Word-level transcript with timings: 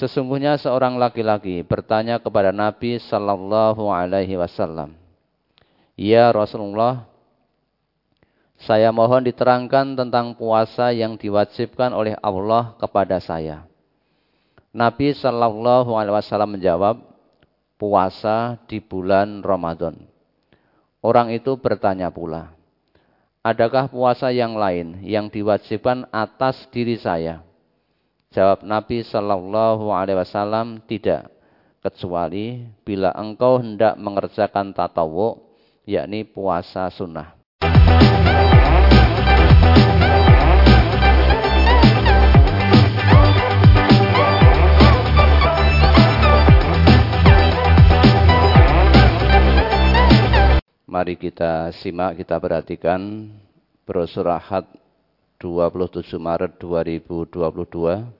Sesungguhnya 0.00 0.56
seorang 0.56 0.96
laki-laki 0.96 1.60
bertanya 1.60 2.16
kepada 2.16 2.56
Nabi 2.56 2.96
sallallahu 2.96 3.92
alaihi 3.92 4.32
wasallam, 4.32 4.96
"Ya 5.92 6.32
Rasulullah, 6.32 7.04
saya 8.56 8.88
mohon 8.96 9.28
diterangkan 9.28 10.00
tentang 10.00 10.32
puasa 10.40 10.88
yang 10.96 11.20
diwajibkan 11.20 11.92
oleh 11.92 12.16
Allah 12.24 12.72
kepada 12.80 13.20
saya." 13.20 13.68
Nabi 14.72 15.12
sallallahu 15.12 15.92
alaihi 15.92 16.16
wasallam 16.16 16.56
menjawab, 16.56 16.96
"Puasa 17.76 18.56
di 18.72 18.80
bulan 18.80 19.44
Ramadan." 19.44 20.00
Orang 21.04 21.28
itu 21.28 21.60
bertanya 21.60 22.08
pula, 22.08 22.56
"Adakah 23.44 23.92
puasa 23.92 24.32
yang 24.32 24.56
lain 24.56 25.04
yang 25.04 25.28
diwajibkan 25.28 26.08
atas 26.08 26.64
diri 26.72 26.96
saya?" 26.96 27.49
Jawab 28.30 28.62
Nabi 28.62 29.02
Shallallahu 29.02 29.90
Alaihi 29.90 30.22
Wasallam 30.22 30.86
tidak 30.86 31.34
kecuali 31.82 32.62
bila 32.86 33.10
engkau 33.18 33.58
hendak 33.58 33.98
mengerjakan 33.98 34.70
tatawu 34.70 35.34
yakni 35.82 36.22
puasa 36.22 36.86
sunnah. 36.94 37.34
Mari 50.86 51.18
kita 51.18 51.74
simak, 51.74 52.22
kita 52.22 52.38
perhatikan 52.38 53.26
brosur 53.82 54.30
Ahad 54.30 54.70
27 55.42 56.14
Maret 56.20 56.62
2022 56.62 58.19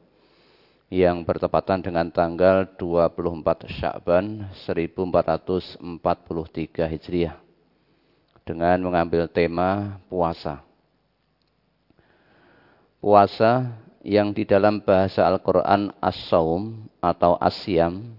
yang 0.90 1.22
bertepatan 1.22 1.86
dengan 1.86 2.10
tanggal 2.10 2.66
24 2.74 3.70
Syakban 3.70 4.50
1443 4.66 5.78
Hijriah 6.90 7.38
dengan 8.42 8.82
mengambil 8.82 9.30
tema 9.30 10.02
puasa. 10.10 10.66
Puasa 12.98 13.70
yang 14.02 14.34
di 14.34 14.42
dalam 14.42 14.82
bahasa 14.82 15.30
Al-Quran 15.30 15.94
as-saum 16.02 16.90
atau 16.98 17.38
asyam 17.38 18.18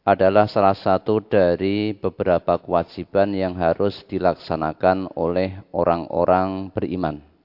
adalah 0.00 0.48
salah 0.48 0.74
satu 0.74 1.20
dari 1.20 1.92
beberapa 1.92 2.56
kewajiban 2.56 3.36
yang 3.36 3.52
harus 3.52 4.00
dilaksanakan 4.08 5.12
oleh 5.12 5.60
orang-orang 5.76 6.72
beriman. 6.72 7.35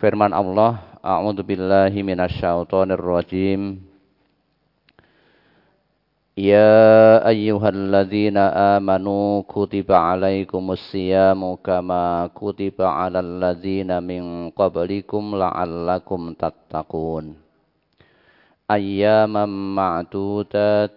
Firman 0.00 0.32
Allah 0.32 0.96
A'udzu 1.04 1.44
billahi 1.44 2.00
minasyaitonir 2.00 2.96
rajim. 2.96 3.84
Ya 6.40 7.20
ayyuhalladzina 7.20 8.76
amanu 8.80 9.44
kutiba 9.44 10.00
alaikumus 10.16 10.80
siyamu 10.88 11.60
kama 11.60 12.32
kutiba 12.32 12.88
alal 12.96 13.44
ladzina 13.44 14.00
min 14.00 14.48
qablikum 14.56 15.36
la'allakum 15.36 16.32
tattaqun. 16.32 17.36
Ayyaman 18.72 19.52
ma'dudat 19.52 20.96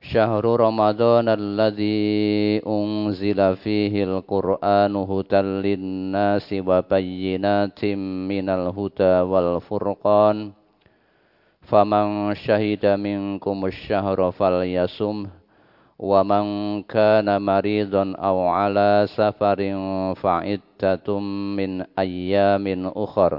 شهر 0.00 0.44
رمضان 0.60 1.28
الذي 1.28 2.62
أنزل 2.66 3.56
فيه 3.56 4.04
القرآن 4.04 4.96
هدى 4.96 5.36
للناس 5.40 6.48
وبينات 6.68 7.84
من 8.30 8.46
الهدى 8.48 9.14
والفرقان 9.32 10.52
فمن 11.60 12.34
شهد 12.34 12.86
منكم 12.86 13.66
الشهر 13.66 14.30
فليصم 14.30 15.26
ومن 15.98 16.44
كان 16.82 17.42
مريضا 17.42 18.14
أو 18.18 18.38
على 18.48 19.06
سفر 19.16 19.58
فعدة 20.14 21.08
من 21.58 21.82
أيام 21.98 22.92
أخر 22.96 23.32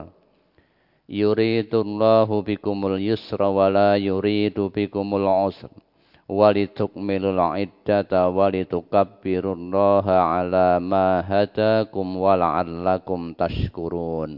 يريد 1.09 1.75
الله 1.75 2.41
بكم 2.41 2.77
اليسر 2.87 3.43
ولا 3.43 3.95
يريد 3.95 4.59
بكم 4.59 5.07
العسر 5.15 5.69
ولتكملوا 6.31 7.31
العدة 7.31 8.11
ولتكبروا 8.11 9.55
الله 9.55 10.05
على 10.11 10.67
ما 10.83 11.23
هداكم 11.23 12.07
ولعلكم 12.17 13.19
تشكرون 13.33 14.31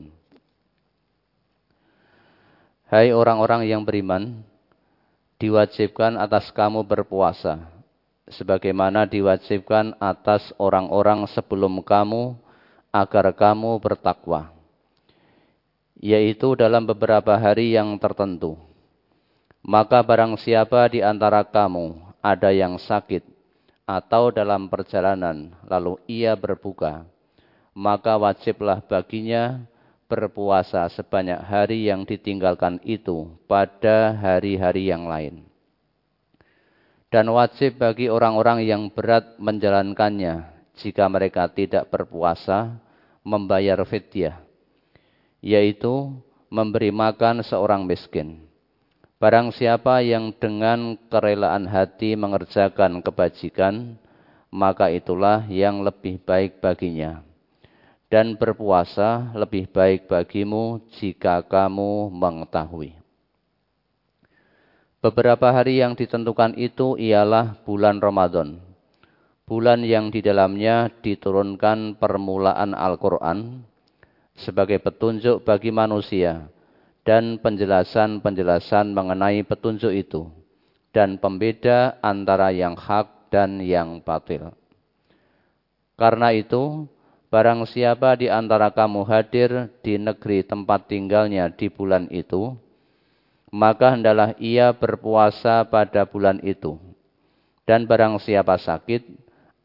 Hai 2.89 3.13
orang-orang 3.13 3.69
yang 3.69 3.85
beriman, 3.85 4.41
diwajibkan 5.37 6.17
atas 6.17 6.49
kamu 6.49 6.81
berpuasa, 6.81 7.69
sebagaimana 8.25 9.05
diwajibkan 9.05 9.93
atas 10.01 10.49
orang-orang 10.57 11.29
sebelum 11.29 11.85
kamu, 11.85 12.33
agar 12.89 13.29
kamu 13.37 13.77
bertakwa, 13.77 14.49
yaitu 16.01 16.57
dalam 16.57 16.89
beberapa 16.89 17.37
hari 17.37 17.77
yang 17.77 17.93
tertentu. 18.01 18.57
maka 19.64 20.04
barang 20.04 20.36
siapa 20.36 20.92
di 20.92 21.00
antara 21.00 21.40
kamu 21.40 21.96
ada 22.20 22.52
yang 22.52 22.76
sakit 22.76 23.24
atau 23.88 24.28
dalam 24.28 24.68
perjalanan, 24.68 25.56
lalu 25.64 25.96
ia 26.04 26.36
berbuka, 26.36 27.08
maka 27.72 28.20
wajiblah 28.20 28.84
baginya 28.84 29.64
berpuasa 30.04 30.84
sebanyak 30.92 31.40
hari 31.40 31.88
yang 31.88 32.04
ditinggalkan 32.04 32.76
itu 32.84 33.32
pada 33.48 34.12
hari-hari 34.12 34.92
yang 34.92 35.08
lain. 35.08 35.48
Dan 37.08 37.32
wajib 37.32 37.80
bagi 37.80 38.12
orang-orang 38.12 38.68
yang 38.68 38.92
berat 38.92 39.40
menjalankannya 39.40 40.44
jika 40.76 41.08
mereka 41.08 41.48
tidak 41.48 41.88
berpuasa 41.88 42.76
membayar 43.24 43.80
fidyah, 43.88 44.44
yaitu 45.40 46.12
memberi 46.52 46.92
makan 46.92 47.40
seorang 47.40 47.88
miskin. 47.88 48.44
Barang 49.24 49.56
siapa 49.56 50.04
yang 50.04 50.36
dengan 50.36 51.00
kerelaan 51.08 51.64
hati 51.64 52.12
mengerjakan 52.12 53.00
kebajikan, 53.00 53.96
maka 54.52 54.92
itulah 54.92 55.48
yang 55.48 55.80
lebih 55.80 56.20
baik 56.20 56.60
baginya 56.60 57.24
dan 58.12 58.36
berpuasa 58.36 59.32
lebih 59.32 59.64
baik 59.72 60.12
bagimu 60.12 60.76
jika 61.00 61.40
kamu 61.40 62.12
mengetahui. 62.12 63.00
Beberapa 65.00 65.56
hari 65.56 65.80
yang 65.80 65.96
ditentukan 65.96 66.60
itu 66.60 67.00
ialah 67.00 67.56
bulan 67.64 68.04
Ramadan, 68.04 68.60
bulan 69.48 69.88
yang 69.88 70.12
di 70.12 70.20
dalamnya 70.20 70.92
diturunkan 71.00 71.96
permulaan 71.96 72.76
Al-Quran 72.76 73.64
sebagai 74.36 74.84
petunjuk 74.84 75.48
bagi 75.48 75.72
manusia 75.72 76.52
dan 77.04 77.38
penjelasan-penjelasan 77.38 78.96
mengenai 78.96 79.44
petunjuk 79.44 79.92
itu 79.92 80.32
dan 80.90 81.20
pembeda 81.20 82.00
antara 82.00 82.50
yang 82.50 82.74
hak 82.74 83.28
dan 83.28 83.60
yang 83.60 84.00
batil. 84.00 84.56
Karena 85.94 86.34
itu, 86.34 86.88
Barang 87.34 87.66
siapa 87.66 88.14
di 88.14 88.30
antara 88.30 88.70
kamu 88.70 89.02
hadir 89.10 89.66
di 89.82 89.98
negeri 89.98 90.46
tempat 90.46 90.86
tinggalnya 90.86 91.50
di 91.50 91.66
bulan 91.66 92.06
itu, 92.14 92.54
maka 93.50 93.90
hendalah 93.90 94.38
ia 94.38 94.70
berpuasa 94.70 95.66
pada 95.66 96.06
bulan 96.06 96.38
itu. 96.46 96.78
Dan 97.66 97.90
barang 97.90 98.22
siapa 98.22 98.54
sakit 98.54 99.02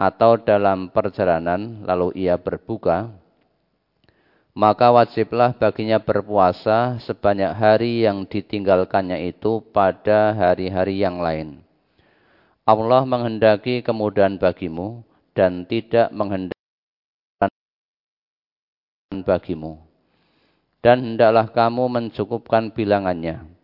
atau 0.02 0.42
dalam 0.42 0.90
perjalanan 0.90 1.86
lalu 1.86 2.26
ia 2.26 2.42
berbuka, 2.42 3.14
maka 4.58 4.90
wajiblah 4.90 5.54
baginya 5.56 6.02
berpuasa 6.02 6.98
sebanyak 7.06 7.54
hari 7.54 8.06
yang 8.06 8.26
ditinggalkannya 8.26 9.30
itu 9.30 9.62
pada 9.74 10.34
hari-hari 10.34 11.02
yang 11.02 11.22
lain. 11.22 11.62
Allah 12.66 13.02
menghendaki 13.06 13.82
kemudahan 13.82 14.38
bagimu 14.38 15.02
dan 15.34 15.66
tidak 15.66 16.14
menghendaki 16.14 16.54
bagimu. 19.26 19.82
Dan 20.80 21.04
hendaklah 21.04 21.52
kamu 21.52 21.92
mencukupkan 21.92 22.72
bilangannya. 22.72 23.60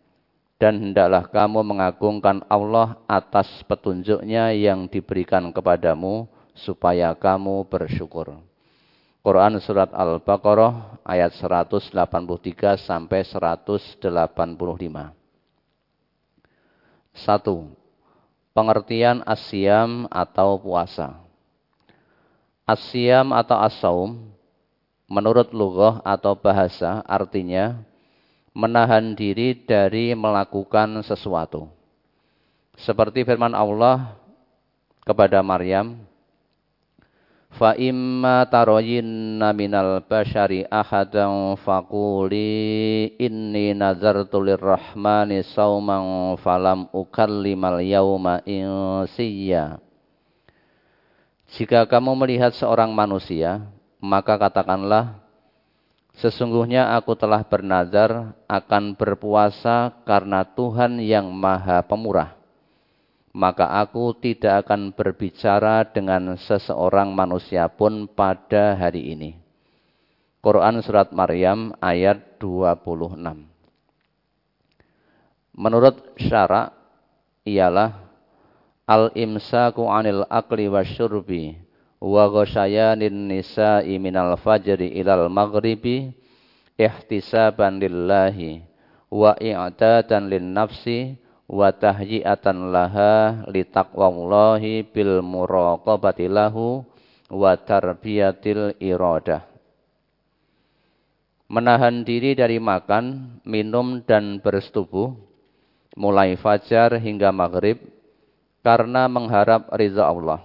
dan 0.56 0.80
hendaklah 0.80 1.28
kamu 1.28 1.60
mengagungkan 1.60 2.40
Allah 2.48 2.96
atas 3.04 3.44
petunjuknya 3.68 4.56
yang 4.56 4.88
diberikan 4.88 5.52
kepadamu 5.52 6.24
supaya 6.56 7.12
kamu 7.12 7.68
bersyukur. 7.68 8.40
Quran 9.26 9.58
surat 9.58 9.90
Al-Baqarah 9.90 11.02
ayat 11.02 11.34
183 11.34 11.90
sampai 12.78 13.26
185. 13.26 13.98
Satu, 17.10 17.74
pengertian 18.54 19.26
asyam 19.26 20.06
atau 20.14 20.62
puasa. 20.62 21.18
Asyam 22.70 23.34
atau 23.34 23.58
asaum 23.66 24.10
menurut 25.10 25.50
lughah 25.50 25.98
atau 26.06 26.38
bahasa 26.38 27.02
artinya 27.02 27.82
menahan 28.54 29.10
diri 29.10 29.58
dari 29.58 30.14
melakukan 30.14 31.02
sesuatu. 31.02 31.66
Seperti 32.78 33.26
firman 33.26 33.58
Allah 33.58 34.14
kepada 35.02 35.42
Maryam, 35.42 35.98
Fa 37.56 37.72
imma 37.72 38.44
taroyinna 38.44 39.56
minal 39.56 40.04
bashari 40.04 40.68
ahadan 40.68 41.56
faquli 41.56 43.16
inni 43.16 43.72
nazartu 43.72 44.44
lirrahmani 44.44 45.40
sauman 45.56 46.36
falam 46.44 46.84
ukallimal 46.92 47.80
yawma 47.80 48.44
insiya. 48.44 49.80
Jika 51.56 51.88
kamu 51.88 52.12
melihat 52.12 52.52
seorang 52.52 52.92
manusia, 52.92 53.64
maka 54.04 54.36
katakanlah, 54.36 55.26
Sesungguhnya 56.16 56.96
aku 56.96 57.12
telah 57.12 57.44
bernazar 57.44 58.32
akan 58.48 58.96
berpuasa 58.96 59.92
karena 60.08 60.48
Tuhan 60.48 60.96
yang 60.96 61.28
maha 61.28 61.84
pemurah. 61.84 62.35
Maka 63.36 63.68
aku 63.84 64.16
tidak 64.16 64.64
akan 64.64 64.96
berbicara 64.96 65.84
dengan 65.84 66.40
seseorang 66.40 67.12
manusia 67.12 67.68
pun 67.68 68.08
pada 68.08 68.72
hari 68.72 69.12
ini. 69.12 69.36
Quran 70.40 70.80
Surat 70.80 71.12
Maryam 71.12 71.76
ayat 71.84 72.40
26 72.40 73.12
Menurut 75.52 76.16
syarak 76.16 76.72
ialah 77.44 78.06
al-imsaku 78.88 79.84
anil 79.84 80.24
akli 80.32 80.72
wa 80.72 80.80
syurbi 80.86 81.60
wa 82.00 82.30
ghasyayanin 82.32 83.28
nisa'i 83.28 83.98
minal 84.00 84.38
fajri 84.40 84.96
ilal 84.96 85.28
maghribi 85.28 86.14
ihtisaban 86.78 87.82
lillahi 87.82 88.62
wa 89.10 89.34
i'tadan 89.36 90.28
lin 90.30 90.54
nafsi 90.54 91.18
wa 91.46 91.70
tahyi'atan 91.70 92.74
laha 92.74 93.46
litaqwallahi 93.46 94.86
bil 94.90 95.22
muraqabati 95.22 96.26
lahu 96.26 96.82
wa 97.30 97.54
tarbiyatil 97.54 98.78
iradah 98.82 99.56
menahan 101.46 102.02
diri 102.02 102.34
dari 102.34 102.58
makan, 102.58 103.38
minum 103.46 104.02
dan 104.02 104.42
bersetubuh 104.42 105.14
mulai 105.94 106.34
fajar 106.36 106.98
hingga 106.98 107.30
maghrib 107.30 107.80
karena 108.66 109.06
mengharap 109.06 109.70
ridha 109.78 110.10
Allah 110.10 110.42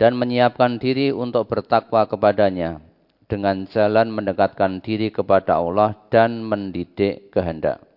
dan 0.00 0.18
menyiapkan 0.18 0.80
diri 0.82 1.14
untuk 1.14 1.46
bertakwa 1.46 2.08
kepadanya 2.08 2.82
dengan 3.30 3.68
jalan 3.70 4.10
mendekatkan 4.10 4.82
diri 4.82 5.14
kepada 5.14 5.62
Allah 5.62 5.94
dan 6.10 6.42
mendidik 6.42 7.30
kehendak. 7.30 7.91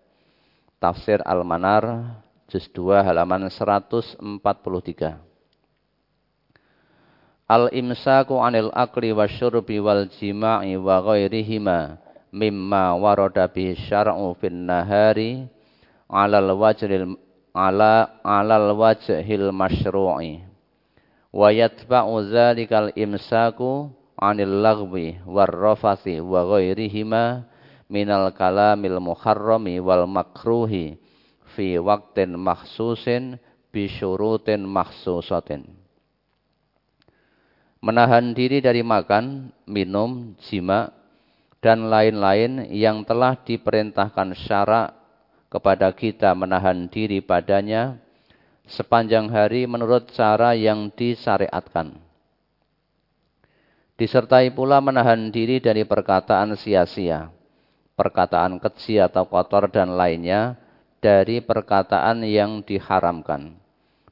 Tafsir 0.86 1.18
Al-Manar 1.26 2.14
juz 2.46 2.70
2 2.70 3.02
halaman 3.02 3.50
143. 3.50 4.22
Al-imsaku 7.50 8.38
anil 8.38 8.70
akli 8.70 9.10
wa 9.10 9.26
syurbi 9.26 9.82
wal 9.82 10.06
jima'i 10.14 10.78
wa 10.78 11.02
ghairihima 11.02 11.98
mimma 12.30 12.94
warada 13.02 13.50
bihi 13.50 13.74
syar'u 13.90 14.38
fin 14.38 14.70
nahari 14.70 15.50
alal 16.06 16.54
wajhil 16.54 17.18
ala 17.50 18.22
alal 18.22 18.78
wajhil 18.78 19.50
masyru'i 19.50 20.46
wa 21.34 21.50
yatba'u 21.50 22.30
dzalikal 22.30 22.94
imsaku 22.94 23.90
'anil 24.22 24.62
lagwi 24.62 25.18
warrafasi 25.26 26.22
wa 26.22 26.46
ghairihima 26.46 27.50
minal 27.88 28.34
kalamil 28.34 28.98
muharrami 29.02 29.78
wal 29.82 30.10
makruhi 30.10 30.98
fi 31.54 31.78
waqtin 31.78 32.36
makhsusin 32.36 33.38
bi 33.70 33.88
syurutin 33.88 34.66
makhsusatin 34.66 35.86
menahan 37.86 38.34
diri 38.34 38.66
dari 38.66 38.82
makan, 38.82 39.54
minum, 39.70 40.34
jima, 40.50 40.90
dan 41.62 41.86
lain-lain 41.86 42.74
yang 42.74 43.06
telah 43.06 43.38
diperintahkan 43.38 44.34
syarak 44.34 44.98
kepada 45.54 45.94
kita 45.94 46.34
menahan 46.34 46.90
diri 46.90 47.22
padanya 47.22 48.02
sepanjang 48.66 49.30
hari 49.30 49.70
menurut 49.70 50.10
cara 50.18 50.58
yang 50.58 50.90
disyariatkan. 50.98 51.94
Disertai 54.02 54.50
pula 54.50 54.82
menahan 54.82 55.30
diri 55.30 55.62
dari 55.62 55.86
perkataan 55.86 56.58
sia-sia, 56.58 57.30
perkataan 57.96 58.60
keji 58.60 59.00
atau 59.00 59.26
kotor 59.28 59.72
dan 59.72 59.96
lainnya 59.96 60.60
dari 61.00 61.40
perkataan 61.40 62.24
yang 62.28 62.62
diharamkan 62.62 63.56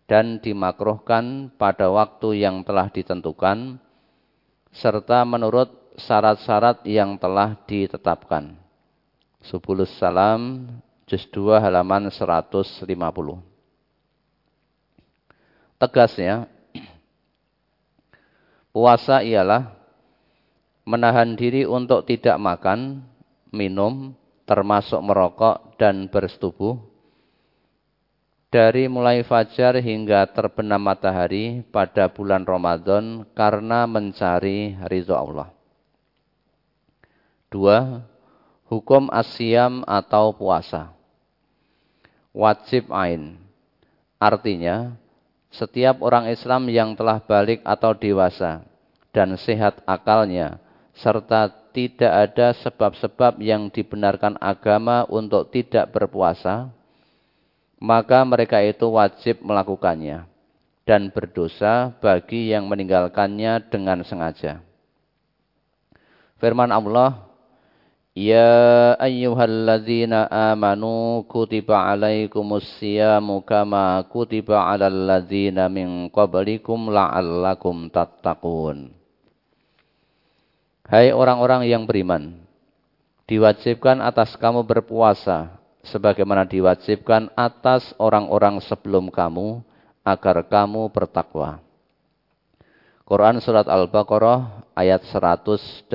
dan 0.08 0.40
dimakruhkan 0.40 1.52
pada 1.56 1.92
waktu 1.92 2.44
yang 2.44 2.64
telah 2.64 2.92
ditentukan 2.92 3.80
serta 4.74 5.24
menurut 5.24 5.70
syarat-syarat 6.00 6.82
yang 6.90 7.16
telah 7.22 7.54
ditetapkan. 7.70 8.58
Subulus 9.44 9.92
Salam, 10.00 10.66
juz 11.06 11.28
2 11.30 11.60
halaman 11.60 12.08
150 12.08 13.54
tegasnya 15.84 16.48
puasa 18.72 19.20
ialah 19.20 19.76
menahan 20.88 21.36
diri 21.36 21.68
untuk 21.68 22.08
tidak 22.08 22.40
makan, 22.40 23.04
minum, 23.54 24.18
termasuk 24.50 25.00
merokok 25.00 25.78
dan 25.78 26.10
bersetubuh 26.10 26.94
dari 28.54 28.86
mulai 28.86 29.26
fajar 29.26 29.82
hingga 29.82 30.30
terbenam 30.30 30.77
matahari 30.77 31.66
pada 31.74 32.06
bulan 32.06 32.46
Ramadan 32.46 33.25
karena 33.34 33.89
mencari 33.89 34.77
ridho 34.86 35.18
Allah. 35.18 35.50
Dua, 37.50 38.06
hukum 38.70 39.10
asyam 39.10 39.82
atau 39.89 40.38
puasa. 40.38 40.94
Wajib 42.30 42.94
ain. 42.94 43.42
Artinya, 44.22 45.01
setiap 45.50 46.06
orang 46.06 46.30
Islam 46.30 46.70
yang 46.70 46.94
telah 46.94 47.25
balik 47.25 47.66
atau 47.66 47.98
dewasa 47.98 48.62
dan 49.10 49.34
sehat 49.34 49.82
akalnya, 49.89 50.62
serta 50.94 51.62
tidak 51.74 52.13
ada 52.30 52.53
sebab-sebab 52.62 53.42
yang 53.42 53.74
dibenarkan 53.74 54.38
agama 54.38 55.03
untuk 55.10 55.50
tidak 55.50 55.89
berpuasa, 55.89 56.70
maka 57.82 58.24
mereka 58.24 58.62
itu 58.62 58.88
wajib 58.94 59.42
melakukannya 59.42 60.24
dan 60.88 61.12
berdosa 61.12 61.92
bagi 62.00 62.53
yang 62.53 62.70
meninggalkannya 62.70 63.68
dengan 63.68 64.06
sengaja. 64.08 64.63
Firman 66.39 66.72
Allah, 66.72 67.34
Ya 68.13 68.94
ayyuhalladzina 69.01 70.30
amanu 70.30 71.25
kutiba 71.25 71.89
alaikumus 71.89 72.62
siyamu 72.77 73.42
kama 73.42 74.06
kutiba 74.06 74.70
alal 74.70 75.10
ladzina 75.10 75.65
min 75.65 76.13
qablikum 76.13 76.94
la'allakum 76.94 77.89
tattaqun. 77.89 79.02
Hai 80.94 81.10
orang-orang 81.10 81.66
yang 81.66 81.90
beriman, 81.90 82.38
diwajibkan 83.26 83.98
atas 83.98 84.38
kamu 84.38 84.62
berpuasa 84.62 85.58
sebagaimana 85.82 86.46
diwajibkan 86.46 87.34
atas 87.34 87.98
orang-orang 87.98 88.62
sebelum 88.62 89.10
kamu 89.10 89.66
agar 90.06 90.46
kamu 90.46 90.94
bertakwa. 90.94 91.58
Quran 93.10 93.42
surat 93.42 93.66
Al-Baqarah 93.66 94.70
ayat 94.78 95.02
183 95.10 95.90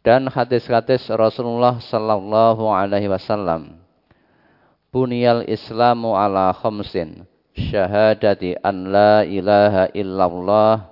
dan 0.00 0.24
hadis-hadis 0.32 1.04
Rasulullah 1.12 1.84
sallallahu 1.84 2.64
alaihi 2.64 3.12
wasallam. 3.12 3.76
Bunyal 4.88 5.44
Islamu 5.52 6.16
ala 6.16 6.56
khamsin 6.56 7.28
syahadati 7.52 8.56
an 8.64 8.88
la 8.88 9.20
ilaha 9.20 9.92
illallah 9.92 10.91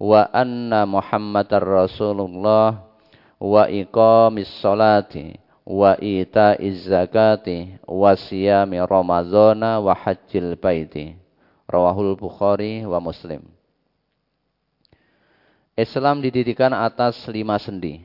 wa 0.00 0.24
anna 0.32 0.88
Muhammadar 0.88 1.60
Rasulullah 1.60 2.88
wa 3.36 3.68
iqamis 3.68 4.48
salati 4.64 5.36
wa 5.68 5.92
ita'iz 6.00 6.88
zakati 6.88 7.76
wa 7.84 8.16
siyami 8.16 8.80
ramadhana 8.80 9.76
wa 9.76 9.92
hajjil 9.92 10.56
baiti. 10.56 11.20
Rawahul 11.70 12.18
Bukhari 12.18 12.82
wa 12.82 12.98
Muslim. 12.98 13.46
Islam 15.78 16.18
didirikan 16.18 16.74
atas 16.74 17.22
lima 17.30 17.54
sendi, 17.62 18.02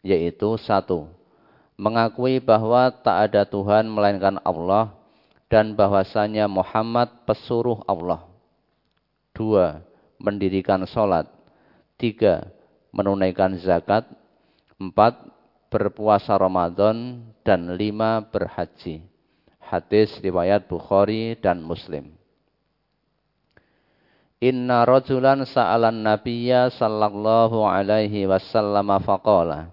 yaitu 0.00 0.56
satu, 0.56 1.12
mengakui 1.76 2.40
bahwa 2.40 2.88
tak 2.88 3.28
ada 3.28 3.44
Tuhan 3.44 3.84
melainkan 3.84 4.40
Allah 4.40 4.96
dan 5.52 5.76
bahwasanya 5.76 6.48
Muhammad 6.48 7.12
pesuruh 7.28 7.84
Allah. 7.84 8.24
Dua, 9.36 9.84
mendirikan 10.22 10.86
sholat. 10.86 11.26
Tiga, 11.98 12.46
menunaikan 12.94 13.58
zakat. 13.58 14.06
Empat, 14.78 15.18
berpuasa 15.66 16.38
Ramadan. 16.38 17.26
Dan 17.42 17.74
lima, 17.74 18.22
berhaji. 18.22 19.02
Hadis 19.58 20.14
riwayat 20.22 20.70
Bukhari 20.70 21.34
dan 21.34 21.58
Muslim. 21.58 22.14
Inna 24.42 24.82
rajulan 24.82 25.46
sa'alan 25.46 26.02
nabiyya 26.02 26.70
sallallahu 26.74 27.62
alaihi 27.62 28.26
wasallam 28.26 28.90
faqala. 29.02 29.70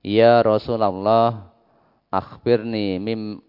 Ya 0.00 0.40
Rasulullah, 0.40 1.52
akhbirni 2.12 2.96
mim 3.00 3.44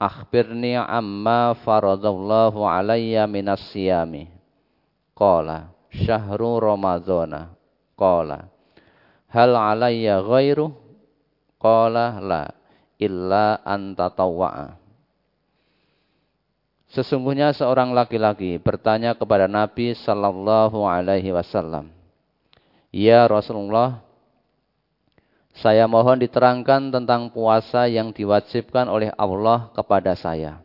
akhbirni 0.00 0.80
amma 0.80 1.52
faradallahu 1.60 2.64
alayya 2.64 3.28
minas 3.28 3.60
siyami. 3.68 4.39
Qala 5.20 5.68
syahru 5.92 6.56
ramadhana. 6.64 7.52
Qala 7.92 8.48
hal 9.28 9.52
alayya 9.52 10.24
ghairu? 10.24 10.72
Qala 11.60 12.16
la 12.24 12.42
illa 12.96 13.60
anta 13.64 14.08
tawwa'a. 14.08 14.80
Sesungguhnya 16.90 17.54
seorang 17.54 17.94
laki-laki 17.94 18.58
bertanya 18.58 19.14
kepada 19.14 19.46
Nabi 19.46 19.94
sallallahu 19.94 20.82
alaihi 20.88 21.30
wasallam, 21.30 21.92
"Ya 22.90 23.22
Rasulullah, 23.30 24.02
saya 25.54 25.86
mohon 25.86 26.18
diterangkan 26.18 26.90
tentang 26.90 27.30
puasa 27.30 27.86
yang 27.86 28.10
diwajibkan 28.10 28.90
oleh 28.90 29.14
Allah 29.14 29.70
kepada 29.70 30.18
saya." 30.18 30.58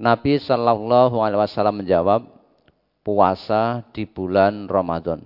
Nabi 0.00 0.40
sallallahu 0.40 1.20
alaihi 1.20 1.42
wasallam 1.44 1.84
menjawab, 1.84 2.39
"Puasa 3.00 3.84
di 3.90 4.04
bulan 4.04 4.68
Ramadan." 4.68 5.24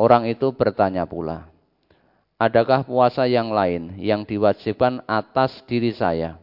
Orang 0.00 0.24
itu 0.24 0.54
bertanya 0.54 1.04
pula, 1.04 1.50
"Adakah 2.40 2.88
puasa 2.88 3.28
yang 3.28 3.52
lain 3.52 3.98
yang 4.00 4.24
diwajibkan 4.24 5.04
atas 5.04 5.60
diri 5.68 5.92
saya?" 5.92 6.40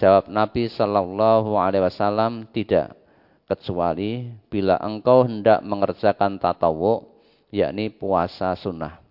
Jawab 0.00 0.32
Nabi 0.32 0.72
Shallallahu 0.72 1.60
Alaihi 1.60 1.84
Wasallam 1.84 2.48
tidak 2.56 2.96
kecuali 3.44 4.32
bila 4.48 4.80
engkau 4.80 5.28
hendak 5.28 5.60
mengerjakan 5.60 6.40
tatawu 6.40 7.04
yakni 7.52 7.92
puasa 7.92 8.56
sunnah. 8.56 9.02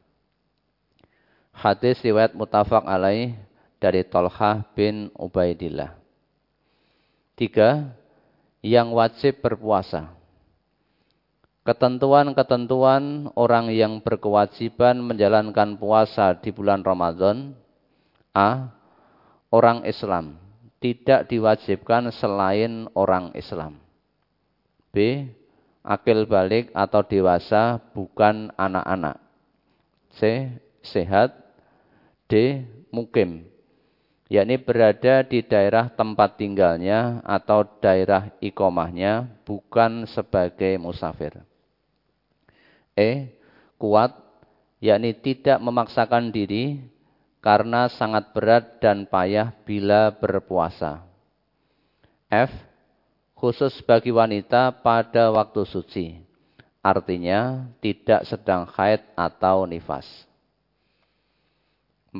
Hadis 1.52 2.00
riwayat 2.00 2.34
mutafak 2.34 2.88
alaih 2.88 3.36
dari 3.78 4.08
Tolhah 4.08 4.64
bin 4.72 5.12
Ubaidillah. 5.14 6.00
Tiga, 7.36 7.92
yang 8.60 8.92
wajib 8.92 9.40
berpuasa. 9.40 10.12
Ketentuan-ketentuan 11.70 13.30
orang 13.38 13.70
yang 13.70 14.02
berkewajiban 14.02 15.06
menjalankan 15.06 15.78
puasa 15.78 16.34
di 16.34 16.50
bulan 16.50 16.82
Ramadan. 16.82 17.54
A. 18.34 18.74
Orang 19.54 19.86
Islam 19.86 20.42
tidak 20.82 21.30
diwajibkan 21.30 22.10
selain 22.10 22.90
orang 22.98 23.30
Islam. 23.38 23.78
B. 24.90 25.30
Akil 25.86 26.26
balik 26.26 26.74
atau 26.74 27.06
dewasa 27.06 27.78
bukan 27.94 28.50
anak-anak. 28.58 29.22
C. 30.18 30.50
Sehat. 30.82 31.38
D. 32.26 32.66
Mukim. 32.90 33.46
Yakni 34.26 34.58
berada 34.58 35.22
di 35.22 35.46
daerah 35.46 35.86
tempat 35.94 36.34
tinggalnya 36.34 37.22
atau 37.22 37.62
daerah 37.78 38.34
ikomahnya 38.42 39.30
bukan 39.46 40.10
sebagai 40.10 40.74
musafir. 40.82 41.46
E. 43.00 43.32
Kuat, 43.80 44.12
yakni 44.84 45.16
tidak 45.16 45.64
memaksakan 45.64 46.36
diri 46.36 46.84
karena 47.40 47.88
sangat 47.88 48.36
berat 48.36 48.84
dan 48.84 49.08
payah 49.08 49.56
bila 49.64 50.12
berpuasa. 50.12 51.08
F. 52.28 52.52
Khusus 53.40 53.80
bagi 53.88 54.12
wanita 54.12 54.84
pada 54.84 55.32
waktu 55.32 55.64
suci. 55.64 56.20
Artinya 56.84 57.72
tidak 57.80 58.28
sedang 58.28 58.68
haid 58.68 59.00
atau 59.16 59.64
nifas. 59.64 60.04
4. 62.12 62.20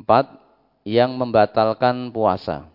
Yang 0.88 1.10
membatalkan 1.12 2.08
puasa. 2.08 2.72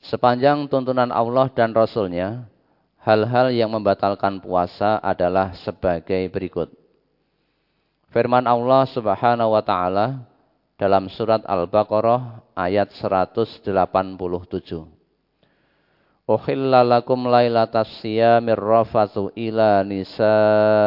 Sepanjang 0.00 0.64
tuntunan 0.72 1.12
Allah 1.12 1.52
dan 1.52 1.76
Rasulnya, 1.76 2.48
hal-hal 3.08 3.48
yang 3.48 3.72
membatalkan 3.72 4.36
puasa 4.36 5.00
adalah 5.00 5.56
sebagai 5.64 6.28
berikut. 6.28 6.68
Firman 8.12 8.44
Allah 8.44 8.84
subhanahu 8.92 9.56
wa 9.56 9.64
ta'ala, 9.64 10.28
dalam 10.76 11.08
surat 11.08 11.40
Al-Baqarah 11.48 12.44
ayat 12.52 12.92
187. 13.00 13.64
Uhilla 16.28 16.84
lakum 16.84 17.24
lailatas 17.24 17.88
siyamir 18.04 18.60
rafathu 18.60 19.32
ila 19.32 19.80
nisaikum. 19.88 20.84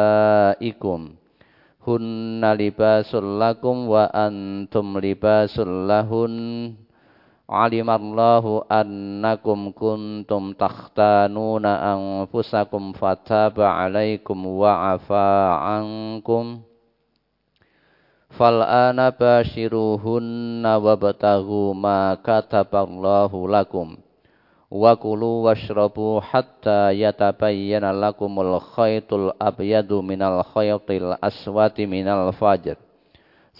Hunna 1.82 2.54
libasul 2.54 3.42
lakum 3.42 3.90
wa 3.90 4.06
antum 4.14 5.02
libasul 5.02 5.90
lahun. 5.90 6.78
Alimallahu 7.50 8.64
annakum 8.70 9.74
kuntum 9.74 10.54
takhtanuna 10.54 11.94
anfusakum 11.94 12.94
fataba 12.94 13.82
alaikum 13.82 14.38
wa 14.46 14.94
afa 14.94 15.58
ankum. 15.82 16.62
Fal'ana 18.32 19.12
bashiruhunna 19.12 20.80
wabtaghu 20.80 21.76
ma 21.76 22.16
kataballahu 22.16 23.44
lakum. 23.50 24.00
Wa 24.72 24.96
kulu 24.96 25.44
washrabu 25.44 26.24
hatta 26.24 26.96
yatabayyana 26.96 27.92
lakumul 27.92 28.56
khaytul 28.72 29.36
abyadu 29.36 30.00
minal 30.00 30.40
khaytil 30.56 31.12
aswati 31.20 31.84
minal 31.84 32.32
fajr. 32.32 32.80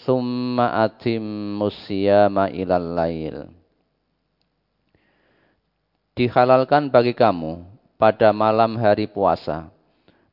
Thumma 0.09 0.89
atimmus 0.89 1.77
siyama 1.85 2.49
ilal 2.49 2.97
lail. 2.97 3.53
Dihalalkan 6.12 6.92
bagi 6.92 7.16
kamu 7.16 7.64
pada 7.97 8.37
malam 8.37 8.76
hari 8.76 9.09
puasa 9.09 9.73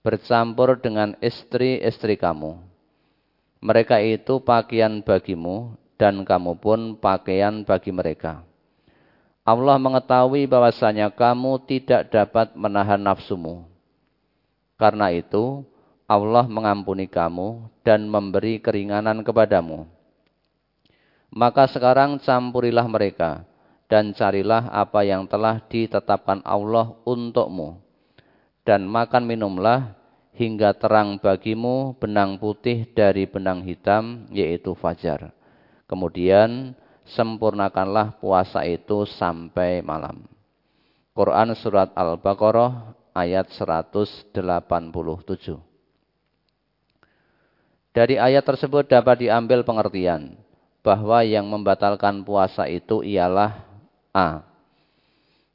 bercampur 0.03 0.75
dengan 0.75 1.15
istri-istri 1.23 2.19
kamu 2.19 2.69
mereka 3.59 3.99
itu 3.99 4.39
pakaian 4.39 5.03
bagimu 5.03 5.75
dan 5.99 6.23
kamu 6.23 6.55
pun 6.63 6.95
pakaian 6.95 7.67
bagi 7.67 7.91
mereka. 7.91 8.43
Allah 9.43 9.75
mengetahui 9.75 10.47
bahwasanya 10.47 11.11
kamu 11.11 11.59
tidak 11.67 12.07
dapat 12.07 12.55
menahan 12.55 12.99
nafsumu. 12.99 13.67
Karena 14.79 15.11
itu, 15.11 15.67
Allah 16.07 16.47
mengampuni 16.47 17.03
kamu 17.03 17.67
dan 17.83 18.07
memberi 18.07 18.63
keringanan 18.63 19.27
kepadamu. 19.27 19.83
Maka 21.35 21.67
sekarang 21.67 22.23
campurilah 22.23 22.87
mereka 22.87 23.43
dan 23.89 24.13
carilah 24.13 24.69
apa 24.69 25.01
yang 25.01 25.25
telah 25.25 25.65
ditetapkan 25.65 26.45
Allah 26.45 26.93
untukmu. 27.03 27.81
Dan 28.61 28.85
makan 28.85 29.25
minumlah 29.25 29.97
hingga 30.37 30.77
terang 30.77 31.17
bagimu 31.17 31.97
benang 31.97 32.37
putih 32.37 32.85
dari 32.93 33.25
benang 33.25 33.65
hitam, 33.65 34.29
yaitu 34.29 34.77
fajar. 34.77 35.33
Kemudian 35.89 36.77
sempurnakanlah 37.09 38.21
puasa 38.21 38.61
itu 38.63 39.09
sampai 39.09 39.81
malam. 39.81 40.21
Quran 41.17 41.57
Surat 41.57 41.89
Al-Baqarah 41.97 42.93
ayat 43.17 43.49
187. 43.51 44.37
Dari 47.89 48.15
ayat 48.21 48.45
tersebut 48.45 48.85
dapat 48.85 49.25
diambil 49.25 49.65
pengertian 49.65 50.37
bahwa 50.85 51.25
yang 51.25 51.49
membatalkan 51.49 52.21
puasa 52.21 52.69
itu 52.69 53.01
ialah 53.01 53.68
A. 54.15 54.41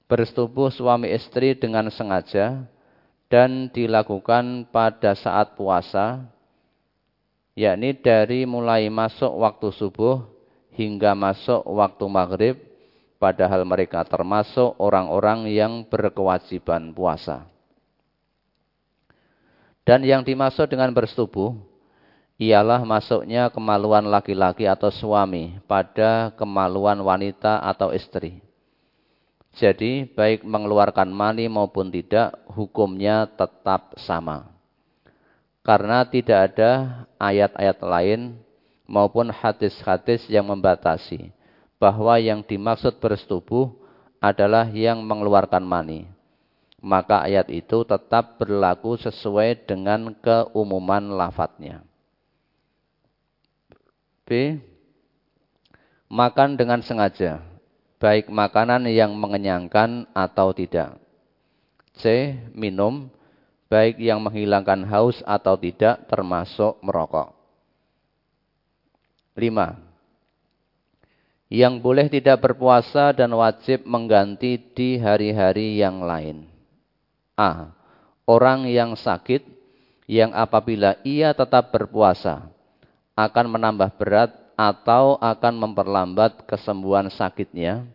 Bersetubuh 0.06 0.70
suami 0.70 1.10
istri 1.10 1.56
dengan 1.56 1.90
sengaja 1.90 2.68
dan 3.32 3.72
dilakukan 3.72 4.68
pada 4.70 5.16
saat 5.16 5.58
puasa, 5.58 6.22
yakni 7.58 7.96
dari 7.96 8.46
mulai 8.46 8.86
masuk 8.92 9.32
waktu 9.42 9.74
subuh 9.74 10.22
hingga 10.74 11.16
masuk 11.18 11.66
waktu 11.66 12.04
maghrib, 12.06 12.56
padahal 13.18 13.64
mereka 13.64 14.04
termasuk 14.04 14.76
orang-orang 14.78 15.48
yang 15.50 15.82
berkewajiban 15.88 16.92
puasa. 16.92 17.48
Dan 19.84 20.04
yang 20.04 20.24
dimaksud 20.24 20.68
dengan 20.68 20.92
bersetubuh, 20.92 21.56
ialah 22.34 22.82
masuknya 22.82 23.46
kemaluan 23.46 24.10
laki-laki 24.10 24.66
atau 24.66 24.90
suami 24.90 25.62
pada 25.70 26.34
kemaluan 26.34 26.98
wanita 26.98 27.62
atau 27.62 27.94
istri. 27.94 28.42
Jadi 29.54 30.10
baik 30.10 30.42
mengeluarkan 30.42 31.06
mani 31.14 31.46
maupun 31.46 31.86
tidak, 31.86 32.34
hukumnya 32.50 33.30
tetap 33.38 33.94
sama. 34.02 34.50
Karena 35.62 36.02
tidak 36.02 36.52
ada 36.52 36.70
ayat-ayat 37.22 37.78
lain 37.78 38.20
maupun 38.84 39.30
hadis-hadis 39.30 40.26
yang 40.26 40.50
membatasi 40.50 41.30
bahwa 41.78 42.18
yang 42.18 42.42
dimaksud 42.42 42.98
bersetubuh 42.98 43.70
adalah 44.18 44.66
yang 44.74 45.06
mengeluarkan 45.06 45.62
mani. 45.62 46.10
Maka 46.82 47.24
ayat 47.24 47.48
itu 47.48 47.86
tetap 47.86 48.36
berlaku 48.36 48.98
sesuai 49.00 49.64
dengan 49.64 50.12
keumuman 50.18 51.14
lafadznya. 51.14 51.93
B. 54.24 54.56
Makan 56.08 56.56
dengan 56.56 56.80
sengaja, 56.80 57.44
baik 58.00 58.32
makanan 58.32 58.88
yang 58.88 59.12
mengenyangkan 59.12 60.08
atau 60.16 60.56
tidak. 60.56 60.96
C. 62.00 62.32
Minum, 62.56 63.12
baik 63.68 64.00
yang 64.00 64.24
menghilangkan 64.24 64.88
haus 64.88 65.20
atau 65.28 65.60
tidak, 65.60 66.08
termasuk 66.08 66.80
merokok. 66.80 67.36
5. 69.36 69.76
Yang 71.52 71.74
boleh 71.84 72.06
tidak 72.08 72.40
berpuasa 72.40 73.12
dan 73.12 73.28
wajib 73.36 73.84
mengganti 73.84 74.56
di 74.56 74.96
hari-hari 74.96 75.76
yang 75.76 76.00
lain. 76.00 76.48
A. 77.36 77.76
Orang 78.24 78.64
yang 78.72 78.96
sakit, 78.96 79.44
yang 80.08 80.32
apabila 80.32 80.96
ia 81.04 81.36
tetap 81.36 81.68
berpuasa, 81.76 82.48
akan 83.14 83.46
menambah 83.46 83.94
berat 83.94 84.30
atau 84.58 85.18
akan 85.22 85.54
memperlambat 85.54 86.46
kesembuhan 86.46 87.10
sakitnya. 87.10 87.86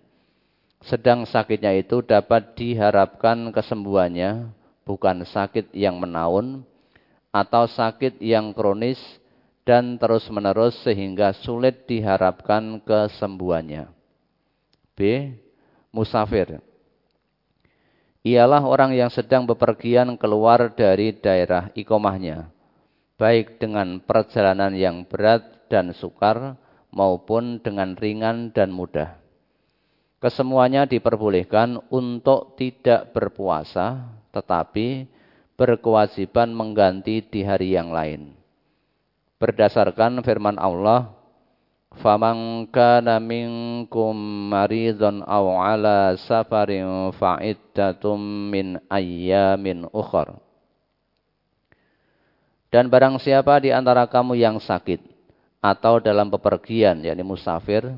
Sedang 0.79 1.27
sakitnya 1.27 1.75
itu 1.75 1.99
dapat 1.99 2.55
diharapkan 2.55 3.51
kesembuhannya, 3.51 4.47
bukan 4.87 5.27
sakit 5.27 5.75
yang 5.75 5.99
menaun, 5.99 6.63
atau 7.35 7.67
sakit 7.67 8.23
yang 8.23 8.55
kronis 8.55 8.99
dan 9.67 9.99
terus-menerus 9.99 10.79
sehingga 10.87 11.35
sulit 11.43 11.83
diharapkan 11.83 12.79
kesembuhannya. 12.79 13.91
B. 14.95 15.31
Musafir. 15.91 16.63
Ialah 18.23 18.63
orang 18.63 18.95
yang 18.95 19.11
sedang 19.11 19.47
bepergian 19.47 20.15
keluar 20.15 20.71
dari 20.71 21.15
daerah 21.15 21.71
ikomahnya 21.75 22.51
baik 23.19 23.59
dengan 23.59 23.99
perjalanan 23.99 24.71
yang 24.71 25.03
berat 25.03 25.67
dan 25.67 25.91
sukar 25.91 26.55
maupun 26.95 27.59
dengan 27.59 27.93
ringan 27.99 28.55
dan 28.55 28.71
mudah. 28.71 29.19
Kesemuanya 30.23 30.87
diperbolehkan 30.87 31.79
untuk 31.91 32.55
tidak 32.55 33.11
berpuasa, 33.11 34.07
tetapi 34.31 35.07
berkewajiban 35.59 36.51
mengganti 36.55 37.23
di 37.23 37.43
hari 37.43 37.75
yang 37.75 37.91
lain. 37.91 38.35
Berdasarkan 39.39 40.19
firman 40.23 40.59
Allah, 40.59 41.15
"Faman 42.03 42.67
kana 42.67 43.19
minkum 43.23 44.15
maridun 44.51 45.23
aw 45.23 45.59
ala 45.59 46.19
safarin 46.19 47.15
fa'iddatum 47.15 48.19
min 48.51 48.75
ayyamin 48.91 49.87
ukhra." 49.91 50.48
Dan 52.69 52.85
barang 52.93 53.17
siapa 53.17 53.57
di 53.57 53.73
antara 53.73 54.05
kamu 54.05 54.37
yang 54.37 54.61
sakit 54.61 55.01
atau 55.57 55.97
dalam 55.97 56.29
bepergian, 56.29 57.01
yakni 57.01 57.25
musafir, 57.25 57.97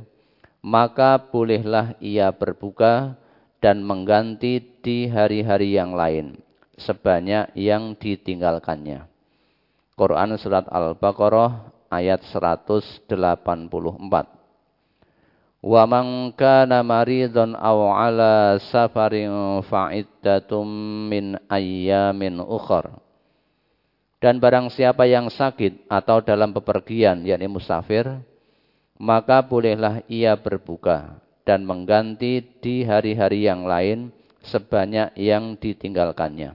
maka 0.64 1.20
bolehlah 1.20 2.00
ia 2.00 2.32
berbuka 2.32 3.20
dan 3.60 3.84
mengganti 3.84 4.64
di 4.80 5.12
hari-hari 5.12 5.76
yang 5.76 5.92
lain, 5.92 6.40
sebanyak 6.80 7.52
yang 7.54 8.00
ditinggalkannya. 8.00 9.12
Quran 10.00 10.40
Surat 10.40 10.66
Al-Baqarah 10.72 11.68
ayat 11.92 12.24
184. 12.32 13.12
Wa 15.62 15.84
man 15.86 16.34
kana 16.34 16.82
maridun 16.82 17.54
aw 17.54 17.78
ala 17.94 18.58
safarin 18.72 19.62
fa'iddatum 19.68 20.66
min 21.12 21.38
ayyamin 21.52 22.42
ukhra 22.42 23.11
dan 24.22 24.38
barang 24.38 24.70
siapa 24.70 25.10
yang 25.10 25.34
sakit 25.34 25.90
atau 25.90 26.22
dalam 26.22 26.54
bepergian, 26.54 27.26
yakni 27.26 27.50
musafir, 27.50 28.06
maka 29.02 29.42
bolehlah 29.42 30.06
ia 30.06 30.38
berbuka 30.38 31.18
dan 31.42 31.66
mengganti 31.66 32.46
di 32.62 32.86
hari-hari 32.86 33.50
yang 33.50 33.66
lain 33.66 34.14
sebanyak 34.46 35.18
yang 35.18 35.58
ditinggalkannya. 35.58 36.54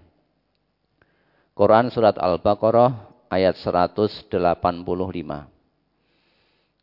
Quran 1.58 1.90
Surat 1.90 2.14
Al-Baqarah 2.22 3.10
ayat 3.34 3.58
185. 3.58 4.30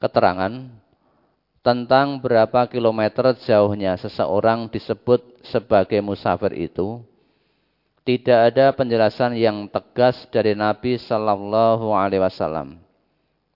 Keterangan 0.04 0.54
tentang 1.64 2.20
berapa 2.20 2.68
kilometer 2.68 3.40
jauhnya 3.40 3.96
seseorang 3.96 4.68
disebut 4.68 5.24
sebagai 5.48 6.04
musafir 6.04 6.52
itu 6.60 7.00
tidak 8.04 8.52
ada 8.52 8.76
penjelasan 8.76 9.40
yang 9.40 9.72
tegas 9.72 10.28
dari 10.28 10.52
Nabi 10.52 11.00
Sallallahu 11.00 11.96
Alaihi 11.96 12.20
Wasallam. 12.20 12.84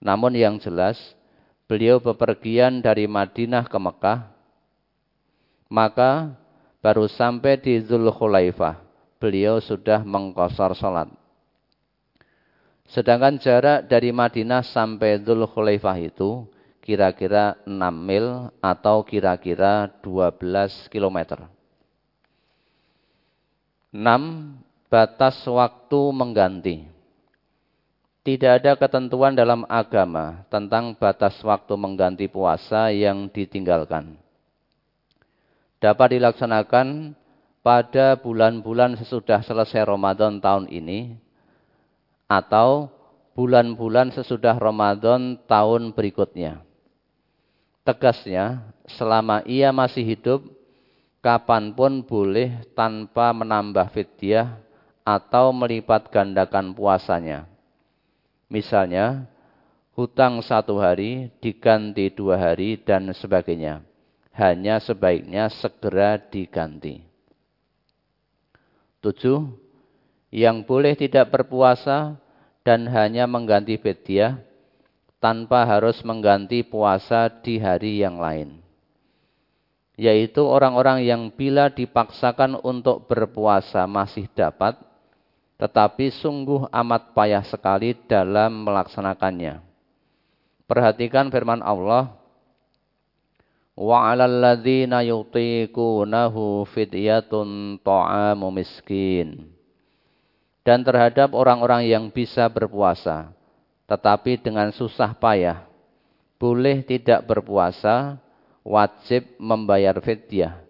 Namun 0.00 0.32
yang 0.32 0.56
jelas, 0.56 0.96
beliau 1.68 2.00
bepergian 2.00 2.80
dari 2.80 3.04
Madinah 3.04 3.68
ke 3.68 3.76
Mekah, 3.76 4.32
maka 5.68 6.32
baru 6.80 7.04
sampai 7.04 7.60
di 7.60 7.76
Zulkhulaifah, 7.84 8.80
beliau 9.20 9.60
sudah 9.60 10.00
mengkosor 10.00 10.72
sholat. 10.72 11.12
Sedangkan 12.88 13.36
jarak 13.36 13.84
dari 13.84 14.16
Madinah 14.16 14.64
sampai 14.64 15.20
Zulkhulaifah 15.20 15.98
itu 16.00 16.48
kira-kira 16.80 17.60
6 17.68 17.76
mil 17.92 18.48
atau 18.64 19.04
kira-kira 19.04 19.92
12 20.00 20.88
kilometer. 20.88 21.57
6. 23.88 24.04
Batas 24.92 25.40
waktu 25.48 26.00
mengganti. 26.12 26.84
Tidak 28.20 28.60
ada 28.60 28.76
ketentuan 28.76 29.32
dalam 29.32 29.64
agama 29.64 30.44
tentang 30.52 30.92
batas 30.92 31.40
waktu 31.40 31.72
mengganti 31.72 32.28
puasa 32.28 32.92
yang 32.92 33.32
ditinggalkan. 33.32 34.20
Dapat 35.80 36.20
dilaksanakan 36.20 37.16
pada 37.64 38.20
bulan-bulan 38.20 39.00
sesudah 39.00 39.40
selesai 39.40 39.88
Ramadan 39.88 40.36
tahun 40.36 40.68
ini 40.68 41.16
atau 42.28 42.92
bulan-bulan 43.32 44.12
sesudah 44.12 44.60
Ramadan 44.60 45.40
tahun 45.48 45.96
berikutnya. 45.96 46.60
Tegasnya, 47.88 48.68
selama 48.84 49.40
ia 49.48 49.72
masih 49.72 50.04
hidup, 50.04 50.44
kapan 51.28 51.76
pun 51.76 52.00
boleh 52.00 52.64
tanpa 52.72 53.36
menambah 53.36 53.92
fidyah 53.92 54.48
atau 55.04 55.52
melipat 55.52 56.08
gandakan 56.08 56.72
puasanya. 56.72 57.44
Misalnya, 58.48 59.28
hutang 59.92 60.40
satu 60.40 60.80
hari 60.80 61.28
diganti 61.44 62.08
dua 62.08 62.40
hari 62.40 62.80
dan 62.80 63.12
sebagainya. 63.12 63.84
Hanya 64.32 64.80
sebaiknya 64.80 65.52
segera 65.52 66.16
diganti. 66.16 67.04
Tujuh, 69.04 69.52
yang 70.32 70.64
boleh 70.64 70.96
tidak 70.96 71.28
berpuasa 71.28 72.16
dan 72.64 72.88
hanya 72.88 73.28
mengganti 73.28 73.76
fidyah 73.76 74.40
tanpa 75.20 75.68
harus 75.68 76.00
mengganti 76.00 76.64
puasa 76.64 77.28
di 77.28 77.60
hari 77.60 78.00
yang 78.00 78.16
lain 78.16 78.67
yaitu 79.98 80.46
orang-orang 80.46 81.02
yang 81.02 81.26
bila 81.34 81.66
dipaksakan 81.74 82.62
untuk 82.62 83.10
berpuasa 83.10 83.82
masih 83.90 84.30
dapat, 84.30 84.78
tetapi 85.58 86.14
sungguh 86.14 86.70
amat 86.70 87.10
payah 87.18 87.42
sekali 87.42 87.98
dalam 88.06 88.62
melaksanakannya. 88.62 89.58
Perhatikan 90.70 91.34
firman 91.34 91.58
Allah, 91.66 92.14
'alal 93.74 94.38
ladzina 94.38 95.02
yutiqunahu 95.02 96.62
fidyatun 96.70 97.82
ta'amu 97.82 98.54
miskin. 98.54 99.50
Dan 100.62 100.86
terhadap 100.86 101.34
orang-orang 101.34 101.90
yang 101.90 102.06
bisa 102.06 102.46
berpuasa, 102.46 103.34
tetapi 103.90 104.38
dengan 104.38 104.70
susah 104.70 105.10
payah, 105.16 105.66
boleh 106.38 106.86
tidak 106.86 107.26
berpuasa, 107.26 108.20
wajib 108.68 109.24
membayar 109.40 109.96
fidyah, 109.96 110.60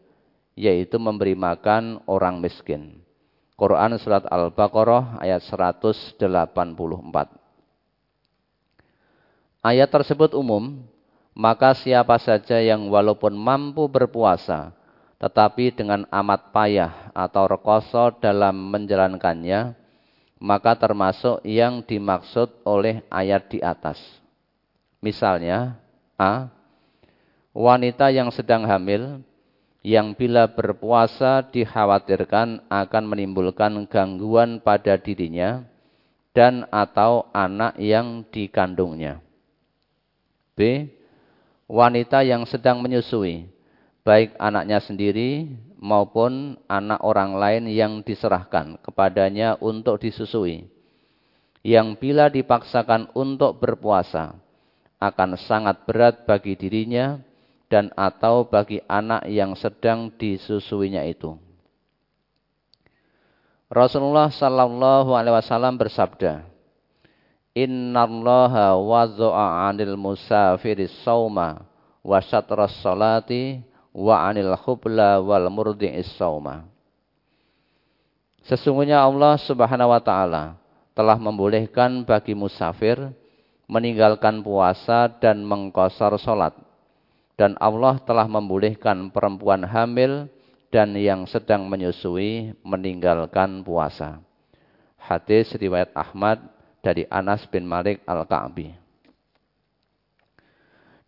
yaitu 0.54 1.02
memberi 1.02 1.34
makan 1.34 1.98
orang 2.06 2.38
miskin. 2.38 3.02
Quran 3.58 3.98
Surat 3.98 4.22
Al-Baqarah 4.30 5.18
ayat 5.18 5.42
184. 5.42 6.22
Ayat 9.58 9.90
tersebut 9.90 10.30
umum, 10.38 10.78
maka 11.34 11.74
siapa 11.74 12.14
saja 12.22 12.62
yang 12.62 12.86
walaupun 12.86 13.34
mampu 13.34 13.90
berpuasa, 13.90 14.70
tetapi 15.18 15.74
dengan 15.74 16.06
amat 16.06 16.54
payah 16.54 17.10
atau 17.10 17.50
rekoso 17.50 18.14
dalam 18.22 18.54
menjalankannya, 18.70 19.74
maka 20.38 20.78
termasuk 20.78 21.42
yang 21.42 21.82
dimaksud 21.82 22.62
oleh 22.62 23.02
ayat 23.10 23.50
di 23.50 23.58
atas. 23.58 23.98
Misalnya, 25.02 25.74
A. 26.14 26.57
Wanita 27.58 28.14
yang 28.14 28.30
sedang 28.30 28.62
hamil, 28.70 29.18
yang 29.82 30.14
bila 30.14 30.46
berpuasa 30.46 31.42
dikhawatirkan 31.42 32.70
akan 32.70 33.04
menimbulkan 33.10 33.82
gangguan 33.90 34.62
pada 34.62 34.94
dirinya 34.94 35.66
dan 36.30 36.70
atau 36.70 37.26
anak 37.34 37.74
yang 37.82 38.22
dikandungnya. 38.30 39.18
B. 40.54 40.86
Wanita 41.66 42.22
yang 42.22 42.46
sedang 42.46 42.78
menyusui, 42.78 43.50
baik 44.06 44.38
anaknya 44.38 44.78
sendiri 44.78 45.50
maupun 45.82 46.62
anak 46.70 47.02
orang 47.02 47.42
lain 47.42 47.66
yang 47.74 48.06
diserahkan 48.06 48.78
kepadanya 48.86 49.58
untuk 49.58 49.98
disusui. 49.98 50.62
Yang 51.66 51.98
bila 51.98 52.30
dipaksakan 52.30 53.10
untuk 53.18 53.58
berpuasa 53.58 54.38
akan 55.02 55.34
sangat 55.42 55.82
berat 55.90 56.22
bagi 56.22 56.54
dirinya 56.54 57.18
dan 57.68 57.92
atau 57.94 58.48
bagi 58.48 58.80
anak 58.88 59.28
yang 59.28 59.52
sedang 59.52 60.08
disusuinya 60.16 61.04
itu. 61.04 61.36
Rasulullah 63.68 64.32
sallallahu 64.32 65.12
alaihi 65.12 65.36
wasallam 65.36 65.76
bersabda, 65.76 66.48
"Innallaha 67.52 68.80
wadha'a 68.80 69.68
'anil 69.68 70.00
musafiri 70.00 70.88
sauma 71.04 71.68
wa 72.00 72.18
salati 72.24 73.60
wa 73.92 74.24
'anil 74.24 74.56
khubla 74.56 75.20
wal 75.20 75.52
murdi'is 75.52 76.08
sauma. 76.16 76.64
Sesungguhnya 78.48 79.04
Allah 79.04 79.36
Subhanahu 79.36 79.92
wa 79.92 80.00
taala 80.00 80.56
telah 80.96 81.20
membolehkan 81.20 82.08
bagi 82.08 82.32
musafir 82.32 82.96
meninggalkan 83.68 84.40
puasa 84.40 85.12
dan 85.20 85.44
mengkosor 85.44 86.16
salat. 86.16 86.56
Dan 87.38 87.54
Allah 87.62 88.02
telah 88.02 88.26
membolehkan 88.26 89.14
perempuan 89.14 89.62
hamil 89.62 90.26
dan 90.74 90.90
yang 90.98 91.22
sedang 91.30 91.70
menyusui 91.70 92.50
meninggalkan 92.66 93.62
puasa. 93.62 94.18
Hadis 94.98 95.54
riwayat 95.54 95.94
Ahmad 95.94 96.42
dari 96.82 97.06
Anas 97.06 97.46
bin 97.46 97.62
Malik 97.62 98.02
Al-Ka'bi. 98.10 98.74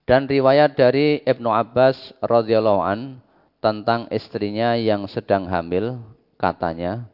Dan 0.06 0.30
riwayat 0.30 0.78
dari 0.78 1.18
Ibnu 1.26 1.50
Abbas 1.50 2.14
radhiyallahu 2.22 2.82
an 2.82 3.18
tentang 3.58 4.06
istrinya 4.14 4.78
yang 4.78 5.10
sedang 5.10 5.50
hamil, 5.50 5.98
katanya, 6.38 7.10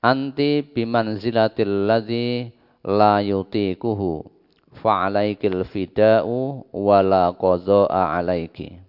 "Anti 0.00 0.64
bimanzilatil 0.64 1.84
ladzi 1.84 2.48
la 2.80 3.20
yutikuhu 3.20 4.31
fa'alaikil 4.82 5.62
fida'u 5.64 6.66
wala 6.74 7.30
qadha'a 7.38 8.18
alaiki." 8.18 8.82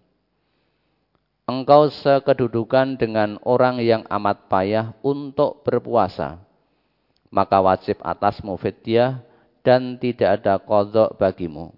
Engkau 1.45 1.91
sekedudukan 1.93 2.97
dengan 2.97 3.37
orang 3.45 3.77
yang 3.83 4.07
amat 4.09 4.49
payah 4.49 4.95
untuk 5.05 5.61
berpuasa. 5.61 6.41
Maka 7.29 7.61
wajib 7.61 8.01
atasmu 8.01 8.57
fidyah 8.57 9.21
dan 9.65 9.97
tidak 9.97 10.41
ada 10.41 10.61
kodok 10.61 11.17
bagimu 11.17 11.73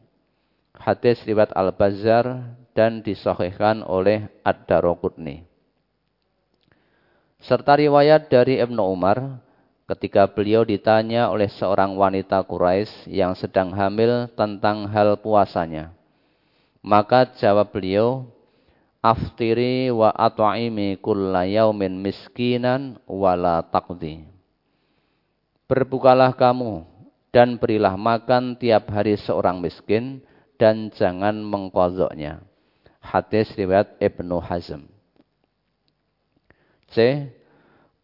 Hadis 0.76 1.24
riwayat 1.24 1.56
Al-Bazzar 1.56 2.56
dan 2.76 3.00
disahihkan 3.00 3.80
oleh 3.82 4.28
Ad-Darqutni. 4.44 5.48
Serta 7.40 7.80
riwayat 7.80 8.28
dari 8.28 8.60
Ibnu 8.60 8.84
Umar 8.84 9.40
ketika 9.86 10.26
beliau 10.26 10.66
ditanya 10.66 11.30
oleh 11.30 11.46
seorang 11.46 11.94
wanita 11.94 12.42
Quraisy 12.42 13.06
yang 13.14 13.38
sedang 13.38 13.70
hamil 13.74 14.26
tentang 14.34 14.90
hal 14.90 15.14
puasanya. 15.22 15.94
Maka 16.82 17.30
jawab 17.38 17.70
beliau, 17.74 18.26
"Aftiri 19.02 19.94
wa 19.94 20.10
at'imi 20.10 20.98
kulla 20.98 21.46
yaumin 21.46 22.02
miskinan 22.02 22.98
wala 23.06 23.62
taqdi." 23.62 24.26
Berbukalah 25.66 26.34
kamu 26.34 26.86
dan 27.34 27.58
berilah 27.58 27.98
makan 27.98 28.58
tiap 28.58 28.90
hari 28.90 29.18
seorang 29.18 29.62
miskin 29.62 30.22
dan 30.62 30.94
jangan 30.94 31.42
mengkodoknya. 31.42 32.42
Hadis 33.02 33.54
riwayat 33.54 33.98
Ibnu 34.02 34.42
Hazm. 34.42 34.90
C. 36.90 37.30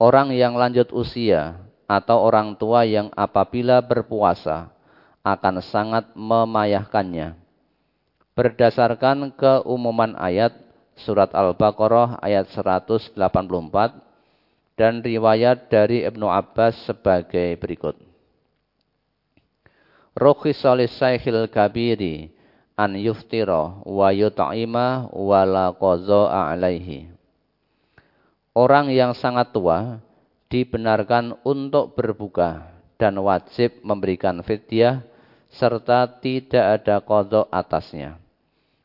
Orang 0.02 0.34
yang 0.34 0.58
lanjut 0.58 0.90
usia 0.90 1.62
atau 1.92 2.24
orang 2.24 2.56
tua 2.56 2.88
yang 2.88 3.12
apabila 3.20 3.84
berpuasa 3.84 4.72
akan 5.28 5.60
sangat 5.60 6.08
memayahkannya. 6.16 7.36
Berdasarkan 8.32 9.36
keumuman 9.36 10.16
ayat 10.16 10.56
surat 10.96 11.36
Al-Baqarah 11.36 12.24
ayat 12.24 12.48
184 12.48 13.12
dan 14.80 15.04
riwayat 15.04 15.68
dari 15.68 16.08
Ibnu 16.08 16.32
Abbas 16.32 16.80
sebagai 16.88 17.60
berikut. 17.60 18.00
Rukhisa 20.16 20.72
lisaykhil 20.72 21.52
kabiri 21.52 22.32
an 22.80 22.96
yuftira 22.96 23.84
wa 23.84 24.10
yut'ima 24.16 25.12
wa 25.12 25.42
la 25.44 25.76
alaihi. 25.76 27.12
Orang 28.56 28.92
yang 28.96 29.12
sangat 29.12 29.52
tua 29.52 30.00
dibenarkan 30.52 31.40
untuk 31.48 31.96
berbuka 31.96 32.68
dan 33.00 33.16
wajib 33.24 33.80
memberikan 33.82 34.44
fidyah 34.44 35.00
serta 35.48 36.20
tidak 36.20 36.84
ada 36.84 37.00
qadha 37.00 37.48
atasnya. 37.48 38.20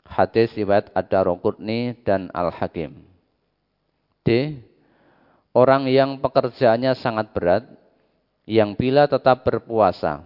Hadis 0.06 0.54
riwayat 0.54 0.94
Ad-Darqutni 0.94 1.98
dan 2.06 2.30
Al-Hakim. 2.30 3.02
D. 4.22 4.62
Orang 5.50 5.90
yang 5.90 6.22
pekerjaannya 6.22 6.94
sangat 6.94 7.34
berat 7.34 7.66
yang 8.46 8.78
bila 8.78 9.10
tetap 9.10 9.42
berpuasa 9.42 10.22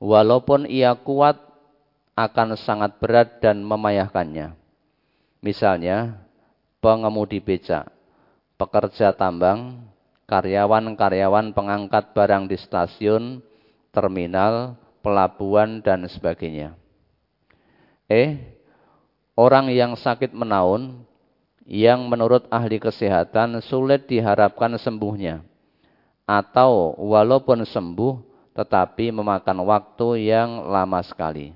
walaupun 0.00 0.64
ia 0.64 0.96
kuat 0.96 1.36
akan 2.16 2.56
sangat 2.56 2.96
berat 2.96 3.44
dan 3.44 3.60
memayahkannya. 3.60 4.56
Misalnya, 5.44 6.16
pengemudi 6.80 7.44
becak, 7.44 7.92
pekerja 8.56 9.12
tambang, 9.12 9.84
karyawan-karyawan 10.26 11.54
pengangkat 11.54 12.10
barang 12.12 12.50
di 12.50 12.58
stasiun, 12.58 13.40
terminal, 13.94 14.74
pelabuhan, 15.00 15.78
dan 15.80 16.04
sebagainya. 16.10 16.74
Eh, 18.10 18.58
orang 19.38 19.70
yang 19.70 19.94
sakit 19.94 20.34
menaun, 20.34 21.06
yang 21.66 22.06
menurut 22.06 22.46
ahli 22.50 22.78
kesehatan 22.78 23.58
sulit 23.62 24.06
diharapkan 24.06 24.74
sembuhnya, 24.78 25.42
atau 26.26 26.94
walaupun 26.98 27.62
sembuh, 27.66 28.14
tetapi 28.54 29.14
memakan 29.14 29.62
waktu 29.66 30.30
yang 30.30 30.70
lama 30.70 31.02
sekali. 31.06 31.54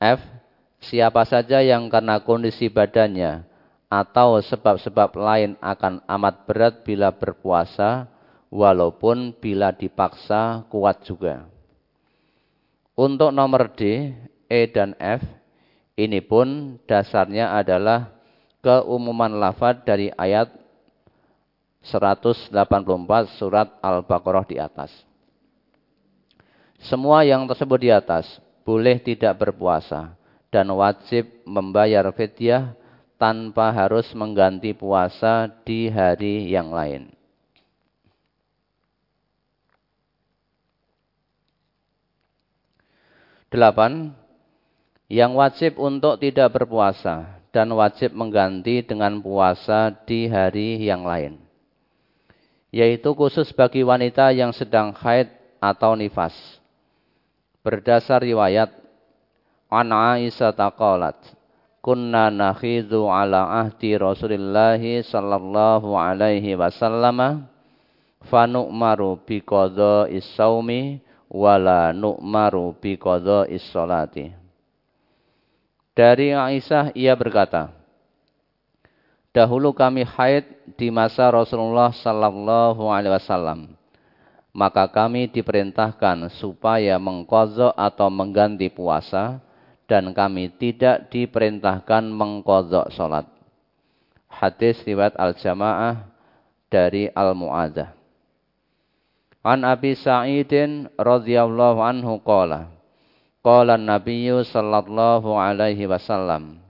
F. 0.00 0.20
Siapa 0.84 1.24
saja 1.24 1.64
yang 1.64 1.88
karena 1.88 2.20
kondisi 2.20 2.68
badannya 2.68 3.53
atau 3.94 4.42
sebab-sebab 4.42 5.14
lain 5.14 5.54
akan 5.62 6.02
amat 6.10 6.34
berat 6.50 6.74
bila 6.82 7.14
berpuasa, 7.14 8.10
walaupun 8.50 9.30
bila 9.38 9.70
dipaksa 9.70 10.66
kuat 10.66 11.06
juga. 11.06 11.46
Untuk 12.98 13.30
nomor 13.30 13.70
D, 13.74 14.10
E 14.50 14.60
dan 14.70 14.98
F, 14.98 15.22
ini 15.94 16.18
pun 16.18 16.78
dasarnya 16.90 17.54
adalah 17.54 18.10
keumuman 18.62 19.30
lafad 19.38 19.86
dari 19.86 20.10
ayat 20.18 20.50
184 21.86 22.50
surat 23.38 23.78
Al-Baqarah 23.78 24.46
di 24.46 24.58
atas. 24.58 24.90
Semua 26.82 27.22
yang 27.22 27.46
tersebut 27.46 27.78
di 27.78 27.90
atas 27.94 28.26
boleh 28.66 28.98
tidak 28.98 29.38
berpuasa 29.38 30.18
dan 30.50 30.66
wajib 30.74 31.30
membayar 31.46 32.08
fidyah 32.10 32.74
tanpa 33.16 33.70
harus 33.70 34.10
mengganti 34.12 34.74
puasa 34.74 35.46
di 35.62 35.86
hari 35.88 36.50
yang 36.50 36.74
lain. 36.74 37.10
Delapan, 43.54 44.10
yang 45.06 45.38
wajib 45.38 45.78
untuk 45.78 46.18
tidak 46.18 46.58
berpuasa 46.58 47.38
dan 47.54 47.70
wajib 47.70 48.10
mengganti 48.10 48.82
dengan 48.82 49.22
puasa 49.22 49.94
di 49.94 50.26
hari 50.26 50.82
yang 50.82 51.06
lain. 51.06 51.38
Yaitu 52.74 53.14
khusus 53.14 53.54
bagi 53.54 53.86
wanita 53.86 54.34
yang 54.34 54.50
sedang 54.50 54.90
haid 54.90 55.30
atau 55.62 55.94
nifas. 55.94 56.34
Berdasar 57.62 58.26
riwayat 58.26 58.74
An 59.70 59.94
Aisyah 59.94 60.50
taqalat 60.50 61.14
kunna 61.84 62.32
nakhidhu 62.32 63.12
ala 63.12 63.68
ahdi 63.68 64.00
Rasulillah 64.00 64.80
sallallahu 64.80 65.92
alaihi 65.92 66.56
wasallam 66.56 67.44
fa 68.24 68.48
nu'maru 68.48 69.20
bi 69.20 69.44
qada'is 69.44 70.24
saumi 70.32 71.04
wala 71.28 71.92
nu'maru 71.92 72.72
bi 72.80 72.96
qada'is 72.96 73.68
salati. 73.68 74.32
Dari 75.92 76.32
Aisyah 76.32 76.96
ia 76.96 77.12
berkata, 77.12 77.68
Dahulu 79.34 79.74
kami 79.76 80.06
haid 80.08 80.46
di 80.78 80.88
masa 80.88 81.26
Rasulullah 81.28 81.90
sallallahu 81.92 82.86
alaihi 82.86 83.12
wasallam. 83.12 83.60
Maka 84.54 84.86
kami 84.86 85.26
diperintahkan 85.26 86.30
supaya 86.38 86.94
mengkodok 87.02 87.74
atau 87.74 88.06
mengganti 88.06 88.70
puasa 88.70 89.42
dan 89.84 90.16
kami 90.16 90.52
tidak 90.56 91.12
diperintahkan 91.12 92.08
mengkodok 92.08 92.88
sholat. 92.92 93.28
Hadis 94.28 94.80
riwayat 94.82 95.14
Al-Jamaah 95.14 96.08
dari 96.72 97.06
Al-Mu'adzah. 97.12 97.94
An 99.44 99.60
Abi 99.60 99.92
Sa'idin 99.92 100.88
radhiyallahu 100.96 101.84
anhu 101.84 102.16
qala 102.24 102.72
Qala 103.44 103.76
Nabi 103.76 104.32
sallallahu 104.32 105.36
alaihi 105.36 105.84
wasallam 105.84 106.64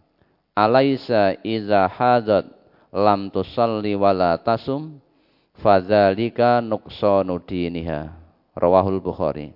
Alaisa 0.59 1.39
iza 1.47 1.87
hadat 1.87 2.51
lam 2.91 3.31
tusalli 3.31 3.95
wala 3.95 4.35
tasum 4.43 4.99
fadzalika 5.63 6.59
nuqsanu 6.59 7.39
diniha 7.47 8.11
Rawahul 8.59 8.99
Bukhari 8.99 9.55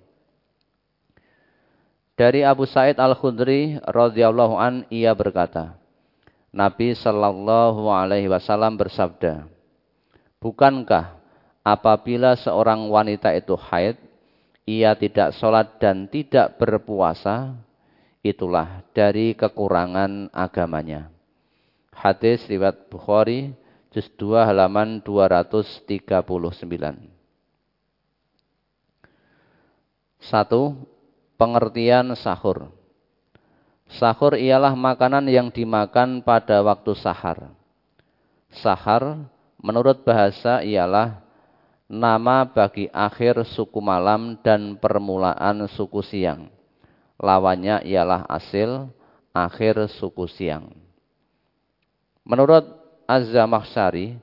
Dari 2.18 2.42
Abu 2.42 2.66
Sa'id 2.66 2.98
Al-Khudri 2.98 3.78
radhiyallahu 3.86 4.58
an 4.58 4.82
ia 4.90 5.14
berkata 5.14 5.78
Nabi 6.50 6.90
sallallahu 6.98 7.86
alaihi 7.94 8.26
wasallam 8.26 8.74
bersabda 8.74 9.46
Bukankah 10.42 11.14
apabila 11.62 12.34
seorang 12.34 12.90
wanita 12.90 13.30
itu 13.38 13.54
haid, 13.54 14.02
ia 14.66 14.98
tidak 14.98 15.34
sholat 15.38 15.78
dan 15.78 16.10
tidak 16.10 16.58
berpuasa, 16.58 17.54
itulah 18.22 18.82
dari 18.94 19.34
kekurangan 19.38 20.30
agamanya. 20.34 21.10
Hadis 21.90 22.46
riwayat 22.46 22.86
Bukhari, 22.86 23.50
juz 23.90 24.06
2 24.14 24.46
halaman 24.46 25.02
239. 25.02 25.98
Satu, 30.22 30.78
pengertian 31.38 32.12
sahur. 32.18 32.68
Sahur 33.88 34.36
ialah 34.36 34.76
makanan 34.76 35.24
yang 35.32 35.48
dimakan 35.48 36.20
pada 36.20 36.60
waktu 36.60 36.92
sahar. 36.98 37.48
Sahar 38.52 39.16
menurut 39.62 40.04
bahasa 40.04 40.60
ialah 40.60 41.24
nama 41.88 42.44
bagi 42.44 42.92
akhir 42.92 43.48
suku 43.48 43.80
malam 43.80 44.36
dan 44.44 44.76
permulaan 44.76 45.64
suku 45.72 46.04
siang. 46.04 46.52
Lawannya 47.16 47.80
ialah 47.88 48.28
asil 48.28 48.92
akhir 49.32 49.88
suku 49.96 50.28
siang. 50.28 50.68
Menurut 52.28 52.76
Az-Zamakhsyari, 53.08 54.20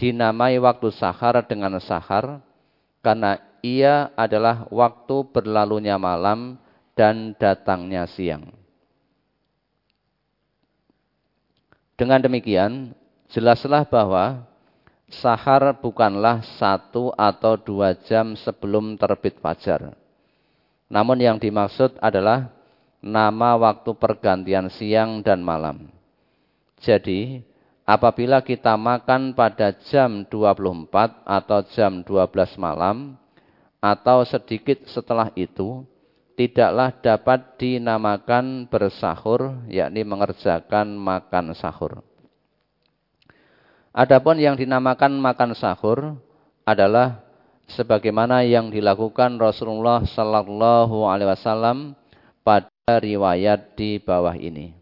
dinamai 0.00 0.56
waktu 0.56 0.88
sahar 0.96 1.44
dengan 1.44 1.76
sahar 1.76 2.40
karena 3.04 3.36
ia 3.62 4.10
adalah 4.14 4.66
waktu 4.70 5.26
berlalunya 5.30 5.96
malam 5.96 6.58
dan 6.98 7.34
datangnya 7.38 8.06
siang. 8.10 8.50
Dengan 11.98 12.22
demikian, 12.22 12.94
jelaslah 13.26 13.82
bahwa 13.86 14.46
sahar 15.10 15.74
bukanlah 15.82 16.44
satu 16.60 17.10
atau 17.18 17.58
dua 17.58 17.96
jam 18.06 18.38
sebelum 18.38 18.94
terbit 18.94 19.40
fajar. 19.42 19.98
Namun 20.86 21.18
yang 21.18 21.36
dimaksud 21.42 21.98
adalah 21.98 22.54
nama 23.02 23.58
waktu 23.58 23.94
pergantian 23.98 24.70
siang 24.72 25.20
dan 25.26 25.42
malam. 25.42 25.90
Jadi, 26.78 27.42
apabila 27.82 28.46
kita 28.46 28.78
makan 28.78 29.34
pada 29.34 29.74
jam 29.90 30.22
24 30.26 31.26
atau 31.26 31.60
jam 31.74 32.06
12 32.06 32.54
malam, 32.62 33.18
atau 33.78 34.26
sedikit 34.26 34.82
setelah 34.90 35.30
itu, 35.38 35.86
tidaklah 36.38 36.94
dapat 37.02 37.58
dinamakan 37.58 38.70
bersahur, 38.70 39.58
yakni 39.66 40.06
mengerjakan 40.06 40.94
makan 40.94 41.54
sahur. 41.58 42.02
Adapun 43.90 44.38
yang 44.38 44.54
dinamakan 44.54 45.18
makan 45.18 45.58
sahur 45.58 46.14
adalah 46.62 47.18
sebagaimana 47.74 48.46
yang 48.46 48.70
dilakukan 48.70 49.34
Rasulullah 49.42 50.06
sallallahu 50.06 51.02
alaihi 51.10 51.34
wasallam 51.34 51.98
pada 52.46 53.02
riwayat 53.02 53.74
di 53.74 53.98
bawah 53.98 54.38
ini. 54.38 54.78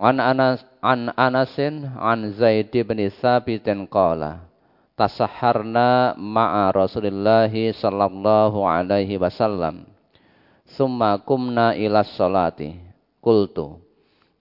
An 0.00 0.22
Anas 0.22 0.64
an 0.80 1.12
Anasin 1.12 1.92
an 1.98 2.32
Zaid 2.38 2.72
bin 2.72 3.02
Sabit 3.20 3.68
qala 3.90 4.47
tasaharna 4.98 6.18
ma'a 6.18 6.74
Rasulillah 6.74 7.46
sallallahu 7.54 8.66
alaihi 8.66 9.14
wasallam. 9.14 9.86
Summa 10.66 11.22
kumna 11.22 11.78
ila 11.78 12.02
salati. 12.02 12.74
Qultu 13.22 13.78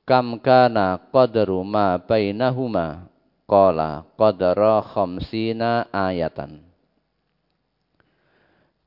kam 0.03 0.41
kana 0.41 0.97
qadru 1.13 1.61
ma 1.61 2.01
bainahuma? 2.01 3.05
Qala 3.47 4.03
qadra 4.17 4.83
khamsina 4.83 5.87
ayatan. 5.93 6.65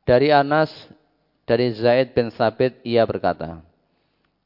Dari 0.05 0.29
Anas 0.35 0.69
dari 1.49 1.73
Zaid 1.75 2.13
bin 2.13 2.29
Sabit 2.35 2.79
ia 2.85 3.07
berkata 3.07 3.63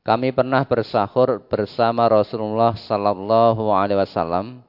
kami 0.05 0.37
pernah 0.37 0.61
bersahur 0.69 1.41
bersama 1.49 2.05
Rasulullah 2.09 2.77
sallallahu 2.77 3.73
alaihi 3.73 4.01
wasallam 4.05 4.61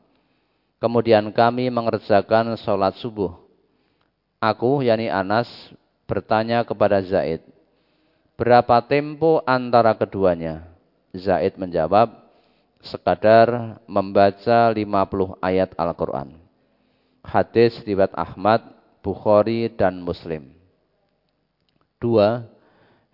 kemudian 0.77 1.27
kami 1.33 1.67
mengerjakan 1.71 2.55
sholat 2.59 2.95
subuh 3.01 3.35
aku 4.41 4.85
yakni 4.85 5.11
Anas 5.11 5.47
bertanya 6.05 6.61
kepada 6.63 7.01
Zaid 7.01 7.41
berapa 8.35 8.83
tempo 8.85 9.41
antara 9.47 9.95
keduanya 9.95 10.75
Zaid 11.15 11.55
menjawab, 11.55 12.11
sekadar 12.83 13.79
membaca 13.88 14.69
50 14.71 15.39
ayat 15.39 15.71
Al-Quran. 15.79 16.35
Hadis 17.25 17.79
riwayat 17.88 18.13
Ahmad, 18.13 18.61
Bukhari, 19.01 19.71
dan 19.71 20.03
Muslim. 20.03 20.53
Dua, 21.97 22.45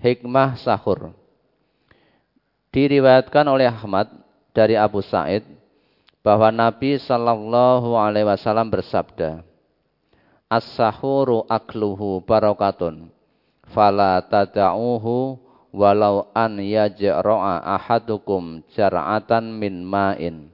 hikmah 0.01 0.59
sahur. 0.59 1.15
Diriwayatkan 2.73 3.45
oleh 3.47 3.69
Ahmad 3.69 4.09
dari 4.51 4.75
Abu 4.75 4.99
Sa'id 5.05 5.45
bahwa 6.21 6.53
Nabi 6.53 7.01
Shallallahu 7.01 7.97
Alaihi 7.97 8.29
Wasallam 8.29 8.69
bersabda, 8.69 9.41
As-sahuru 10.51 11.47
akluhu 11.49 12.21
barakatun, 12.21 13.09
fala 13.71 14.21
tada'uhu 14.21 15.39
walau 15.71 16.27
an 16.35 16.59
yajra'a 16.59 17.63
ahadukum 17.79 18.61
jar'atan 18.75 19.47
min 19.47 19.81
ma'in. 19.81 20.51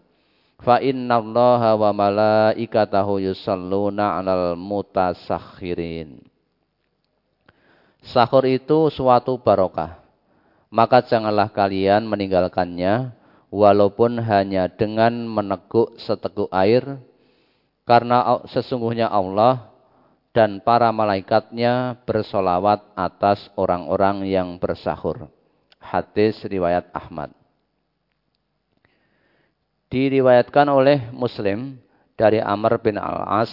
Fa 0.61 0.81
innallaha 0.81 1.77
wa 1.77 1.89
malaikatahu 1.93 3.25
yusalluna 3.25 4.21
'alal 4.21 4.53
mutasakhirin. 4.57 6.21
Sahur 8.05 8.45
itu 8.47 8.87
suatu 8.93 9.41
barokah. 9.41 9.99
Maka 10.69 11.01
janganlah 11.01 11.49
kalian 11.49 12.05
meninggalkannya 12.05 13.16
walaupun 13.53 14.19
hanya 14.19 14.67
dengan 14.67 15.25
meneguk 15.27 15.95
seteguk 15.99 16.51
air 16.51 16.99
karena 17.87 18.43
sesungguhnya 18.51 19.07
Allah 19.07 19.71
dan 20.35 20.61
para 20.61 20.91
malaikatnya 20.93 21.97
bersolawat 22.05 22.83
atas 22.93 23.49
orang-orang 23.57 24.27
yang 24.27 24.59
bersahur. 24.61 25.31
Hadis 25.81 26.37
riwayat 26.43 26.91
Ahmad. 26.93 27.31
Diriwayatkan 29.87 30.67
oleh 30.67 30.99
Muslim 31.15 31.79
dari 32.19 32.43
Amr 32.43 32.75
bin 32.83 32.99
Al-As 32.99 33.49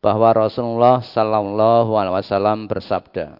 bahwa 0.00 0.32
Rasulullah 0.32 1.04
Sallallahu 1.04 1.92
Alaihi 2.00 2.16
Wasallam 2.24 2.64
bersabda, 2.64 3.36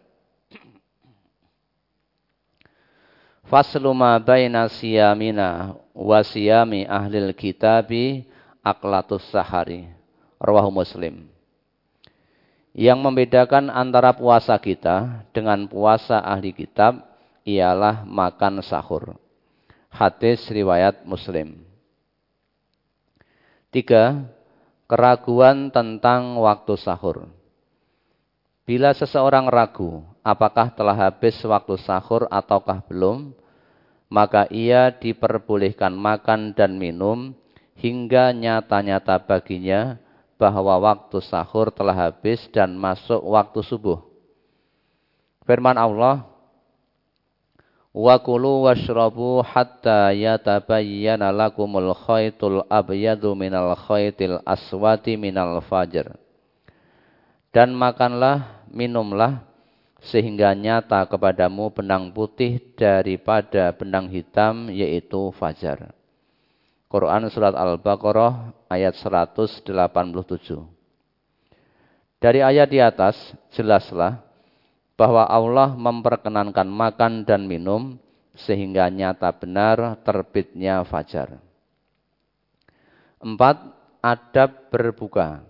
Faslu 3.51 3.91
ma 3.91 4.15
baina 4.23 4.71
siyamina 4.71 5.75
wa 5.91 6.23
siyami 6.23 6.87
ahlil 6.87 7.35
kitabi 7.35 8.23
aklatus 8.63 9.27
sahari. 9.27 9.91
Rawahu 10.39 10.71
Muslim. 10.71 11.27
Yang 12.71 12.99
membedakan 13.03 13.69
antara 13.69 14.15
puasa 14.15 14.55
kita 14.55 15.27
dengan 15.35 15.67
puasa 15.67 16.23
ahli 16.23 16.55
kitab 16.55 17.03
ialah 17.43 18.07
makan 18.07 18.63
sahur. 18.63 19.19
Hadis 19.91 20.47
riwayat 20.47 21.03
Muslim. 21.03 21.67
Tiga, 23.75 24.31
keraguan 24.87 25.75
tentang 25.75 26.39
waktu 26.39 26.79
sahur. 26.79 27.27
Bila 28.63 28.95
seseorang 28.95 29.51
ragu 29.51 30.07
apakah 30.23 30.71
telah 30.71 30.95
habis 30.95 31.35
waktu 31.43 31.75
sahur 31.83 32.31
ataukah 32.31 32.87
belum, 32.87 33.35
maka 34.11 34.51
ia 34.51 34.91
diperbolehkan 34.91 35.95
makan 35.95 36.53
dan 36.53 36.77
minum 36.77 37.33
hingga 37.79 38.35
nyata-nyata 38.35 39.23
baginya 39.23 39.97
bahwa 40.35 40.77
waktu 40.83 41.23
sahur 41.23 41.71
telah 41.71 42.11
habis 42.11 42.43
dan 42.51 42.75
masuk 42.75 43.23
waktu 43.23 43.63
subuh. 43.63 44.03
Firman 45.47 45.79
Allah, 45.79 46.27
Wa 47.91 48.23
kulu 48.23 48.71
washrabu 48.71 49.43
hatta 49.43 50.15
yatabayyana 50.15 51.35
lakumul 51.35 51.91
khaytul 51.91 52.63
abyadu 52.71 53.35
minal 53.35 53.75
khaytil 53.75 54.39
aswati 54.47 55.19
minal 55.19 55.59
fajr. 55.67 56.15
Dan 57.51 57.75
makanlah, 57.75 58.63
minumlah, 58.71 59.43
sehingga 60.01 60.57
nyata 60.57 61.05
kepadamu 61.05 61.69
benang 61.73 62.09
putih 62.13 62.61
daripada 62.73 63.73
benang 63.77 64.09
hitam, 64.09 64.73
yaitu 64.73 65.29
fajar. 65.37 65.93
Quran 66.91 67.29
Surat 67.31 67.55
Al-Baqarah 67.55 68.51
ayat 68.67 68.97
187. 68.99 69.63
Dari 72.21 72.41
ayat 72.43 72.69
di 72.69 72.83
atas, 72.83 73.17
jelaslah 73.55 74.21
bahwa 74.99 75.25
Allah 75.25 75.73
memperkenankan 75.73 76.69
makan 76.69 77.25
dan 77.25 77.49
minum 77.49 77.97
sehingga 78.37 78.89
nyata 78.93 79.33
benar 79.33 79.97
terbitnya 80.05 80.85
fajar. 80.85 81.41
Empat, 83.21 83.61
adab 84.01 84.69
berbuka. 84.73 85.45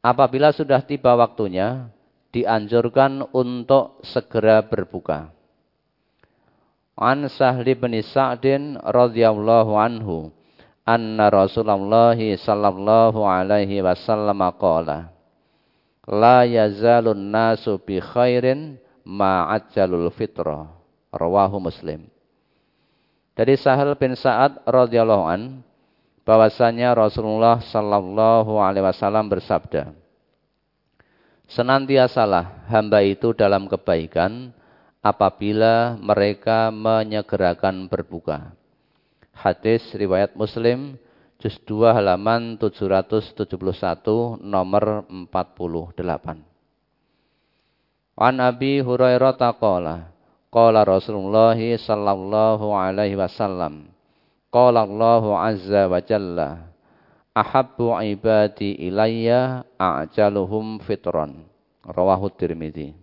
Apabila 0.00 0.52
sudah 0.56 0.80
tiba 0.80 1.12
waktunya, 1.12 1.88
dianjurkan 2.30 3.30
untuk 3.34 4.02
segera 4.06 4.62
berbuka. 4.62 5.30
An 7.00 7.26
Sahli 7.32 7.74
bin 7.74 7.96
Sa'din 8.04 8.76
radhiyallahu 8.76 9.72
anhu 9.74 10.30
anna 10.84 11.32
Rasulullah 11.32 12.16
sallallahu 12.16 13.24
alaihi 13.24 13.80
wasallam 13.80 14.40
qala 14.60 15.08
la 16.10 16.44
yazalun 16.44 17.30
nasu 17.30 17.78
bi 17.80 18.02
khairin 18.02 18.76
ma'ajjalul 19.06 20.10
fitrah. 20.12 20.80
Rawahu 21.10 21.58
Muslim. 21.58 22.06
Dari 23.34 23.58
Sahal 23.58 23.98
bin 23.98 24.14
Sa'ad 24.14 24.62
radhiyallahu 24.62 25.24
an 25.26 25.66
bahwasanya 26.22 26.94
Rasulullah 26.94 27.58
sallallahu 27.58 28.62
alaihi 28.62 28.86
wasallam 28.86 29.26
bersabda, 29.26 29.90
Senantiasalah 31.50 32.70
hamba 32.70 33.02
itu 33.02 33.34
dalam 33.34 33.66
kebaikan 33.66 34.54
apabila 35.02 35.98
mereka 35.98 36.70
menyegerakan 36.70 37.90
berbuka. 37.90 38.54
Hadis 39.34 39.82
riwayat 39.90 40.38
Muslim 40.38 40.94
juz 41.42 41.58
2 41.66 41.90
halaman 41.90 42.54
771 42.54 44.38
nomor 44.46 45.02
48. 45.10 46.38
An 48.14 48.34
Abi 48.38 48.78
Hurairah 48.78 49.34
taqala 49.34 50.14
qala 50.54 50.86
Rasulullah 50.86 51.58
sallallahu 51.58 52.70
alaihi 52.78 53.18
wasallam 53.18 53.90
qala 54.54 54.86
Allah 54.86 55.24
azza 55.50 55.90
wa 55.90 55.98
jalla 55.98 56.69
ahabbu 57.36 57.94
ibadi 58.02 58.74
ilayya 58.90 59.62
a'jaluhum 59.78 60.82
fitron 60.82 61.46
rawahu 61.86 62.26
Tirmidzi 62.34 62.94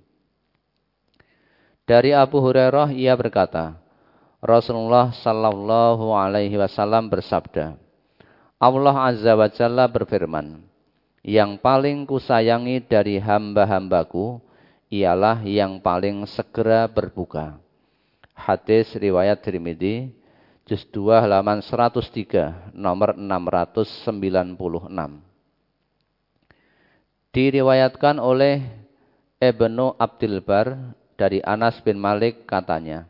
Dari 1.87 2.11
Abu 2.11 2.43
Hurairah 2.43 2.91
ia 2.91 3.15
berkata 3.15 3.79
Rasulullah 4.43 5.15
sallallahu 5.15 6.11
alaihi 6.11 6.59
wasallam 6.59 7.07
bersabda 7.07 7.79
Allah 8.57 9.13
Azza 9.13 9.37
wa 9.37 9.45
Jalla 9.53 9.85
berfirman, 9.85 10.65
yang 11.21 11.61
paling 11.61 12.09
kusayangi 12.09 12.81
dari 12.81 13.21
hamba-hambaku 13.21 14.41
ialah 14.89 15.45
yang 15.45 15.77
paling 15.77 16.25
segera 16.25 16.89
berbuka. 16.89 17.61
Hadis 18.33 18.89
riwayat 18.97 19.45
Tirmidzi 19.45 20.09
juz 20.67 20.83
2 20.91 21.23
halaman 21.23 21.63
103 21.63 22.75
nomor 22.75 23.15
696. 23.15 24.11
Diriwayatkan 27.31 28.19
oleh 28.19 28.67
Ibnu 29.39 29.95
Abdul 29.95 30.43
Bar 30.43 30.91
dari 31.15 31.39
Anas 31.39 31.79
bin 31.79 31.95
Malik 31.95 32.43
katanya, 32.43 33.07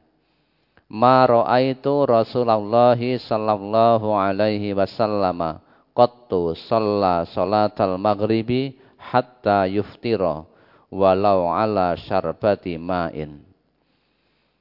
ma 0.86 1.26
ra'aitu 1.26 2.06
Rasulullah 2.06 2.94
sallallahu 2.94 4.14
alaihi 4.14 4.78
wasallam 4.78 5.58
qattu 5.98 6.54
shalla 6.70 7.26
salatal 7.26 7.98
maghribi 7.98 8.78
hatta 9.02 9.66
yuftira 9.66 10.46
walau 10.94 11.50
ala 11.50 11.98
syarbati 11.98 12.78
ma'in. 12.78 13.42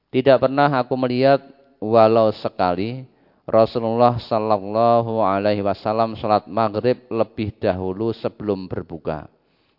Tidak 0.09 0.41
pernah 0.41 0.73
aku 0.81 0.97
melihat 0.97 1.56
walau 1.87 2.35
sekali 2.35 3.07
Rasulullah 3.47 4.19
sallallahu 4.19 5.23
alaihi 5.23 5.63
wasallam 5.63 6.19
salat 6.19 6.51
maghrib 6.51 6.99
lebih 7.07 7.55
dahulu 7.63 8.11
sebelum 8.11 8.67
berbuka. 8.67 9.31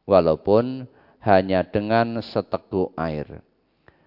Walaupun 0.08 0.88
hanya 1.20 1.68
dengan 1.68 2.24
seteguk 2.24 2.96
air. 2.96 3.44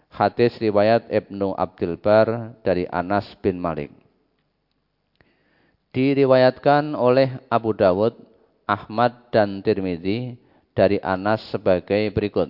Hadis 0.09 0.57
riwayat 0.57 1.13
Ibnu 1.13 1.53
Abdul 1.53 2.01
Bar 2.01 2.57
dari 2.65 2.89
Anas 2.89 3.29
bin 3.45 3.61
Malik. 3.61 3.93
Diriwayatkan 5.93 6.97
oleh 6.97 7.37
Abu 7.53 7.77
Dawud, 7.77 8.17
Ahmad 8.65 9.29
dan 9.29 9.61
Tirmidzi 9.61 10.41
dari 10.73 10.97
Anas 11.05 11.45
sebagai 11.53 12.09
berikut. 12.17 12.49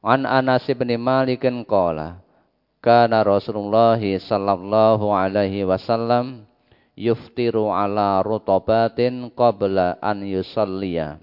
An 0.00 0.24
Anas 0.24 0.64
bin 0.64 0.88
Malik 0.96 1.44
qala 1.68 2.24
kana 2.80 3.20
Rasulullah 3.20 4.00
sallallahu 4.00 5.12
alaihi 5.12 5.68
wasallam 5.68 6.48
yuftiru 6.96 7.68
ala 7.68 8.24
rutabatin 8.24 9.28
qabla 9.36 10.00
an 10.00 10.24
yusalliya 10.24 11.20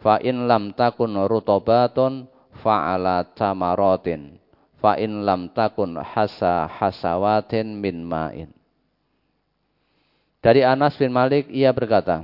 fa 0.00 0.20
in 0.20 0.44
lam 0.44 0.76
takun 0.76 1.16
rutabatun 1.16 2.28
fa'ala 2.60 3.24
tamaratin 3.32 4.36
fa 4.80 5.00
in 5.00 5.24
lam 5.24 5.48
takun 5.50 5.96
hasa 5.98 6.68
hasawatin 6.68 7.80
min 7.80 8.04
ma'in. 8.04 8.52
Dari 10.44 10.62
Anas 10.62 10.94
bin 10.94 11.10
Malik 11.10 11.50
ia 11.50 11.74
berkata, 11.74 12.22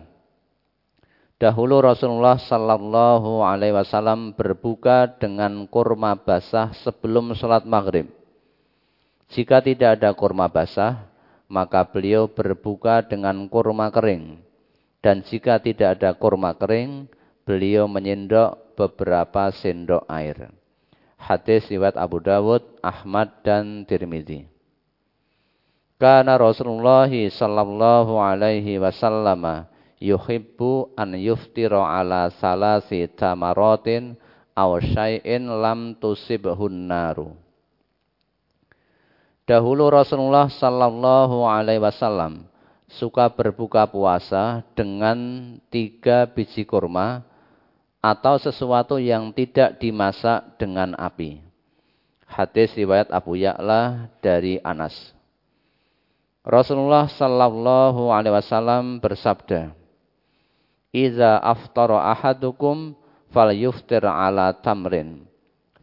Dahulu 1.42 1.82
Rasulullah 1.82 2.38
sallallahu 2.38 3.42
alaihi 3.42 3.74
wasallam 3.74 4.30
berbuka 4.38 5.10
dengan 5.18 5.66
kurma 5.66 6.14
basah 6.14 6.70
sebelum 6.86 7.34
sholat 7.34 7.66
maghrib. 7.66 8.21
Jika 9.32 9.64
tidak 9.64 9.96
ada 9.96 10.12
kurma 10.12 10.52
basah, 10.52 11.08
maka 11.48 11.88
beliau 11.88 12.28
berbuka 12.28 13.00
dengan 13.00 13.48
kurma 13.48 13.88
kering. 13.88 14.40
Dan 15.00 15.24
jika 15.24 15.56
tidak 15.56 15.98
ada 16.00 16.12
kurma 16.12 16.52
kering, 16.52 17.08
beliau 17.48 17.88
menyendok 17.88 18.76
beberapa 18.76 19.48
sendok 19.50 20.04
air. 20.06 20.52
Hadis 21.16 21.64
riwayat 21.72 21.96
Abu 21.96 22.20
Dawud, 22.20 22.60
Ahmad 22.84 23.40
dan 23.40 23.88
Tirmidzi. 23.88 24.46
Karena 25.96 26.34
Rasulullah 26.34 27.06
sallallahu 27.06 28.18
alaihi 28.18 28.76
wasallam 28.82 29.70
yuhibbu 30.02 30.98
an 30.98 31.14
yuftira 31.14 31.78
ala 31.78 32.26
salasi 32.42 33.06
tamaratin 33.14 34.18
aw 34.58 34.82
syai'in 34.82 35.46
lam 35.46 35.94
tusibhun 36.02 36.90
naru. 36.90 37.41
Dahulu 39.52 39.92
Rasulullah 39.92 40.48
sallallahu 40.48 41.44
alaihi 41.44 41.76
wasallam 41.76 42.48
suka 42.88 43.28
berbuka 43.28 43.84
puasa 43.84 44.64
dengan 44.72 45.60
tiga 45.68 46.24
biji 46.24 46.64
kurma 46.64 47.20
atau 48.00 48.40
sesuatu 48.40 48.96
yang 48.96 49.28
tidak 49.36 49.76
dimasak 49.76 50.56
dengan 50.56 50.96
api. 50.96 51.44
Hadis 52.24 52.72
riwayat 52.72 53.12
Abu 53.12 53.36
Ya'la 53.36 54.08
dari 54.24 54.56
Anas. 54.64 54.96
Rasulullah 56.48 57.12
sallallahu 57.12 58.08
alaihi 58.08 58.32
wasallam 58.32 59.04
bersabda, 59.04 59.76
"Idza 60.96 61.44
aftara 61.44 62.08
ahadukum 62.08 62.96
falyuftir 63.28 64.00
ala 64.00 64.56
tamrin, 64.64 65.28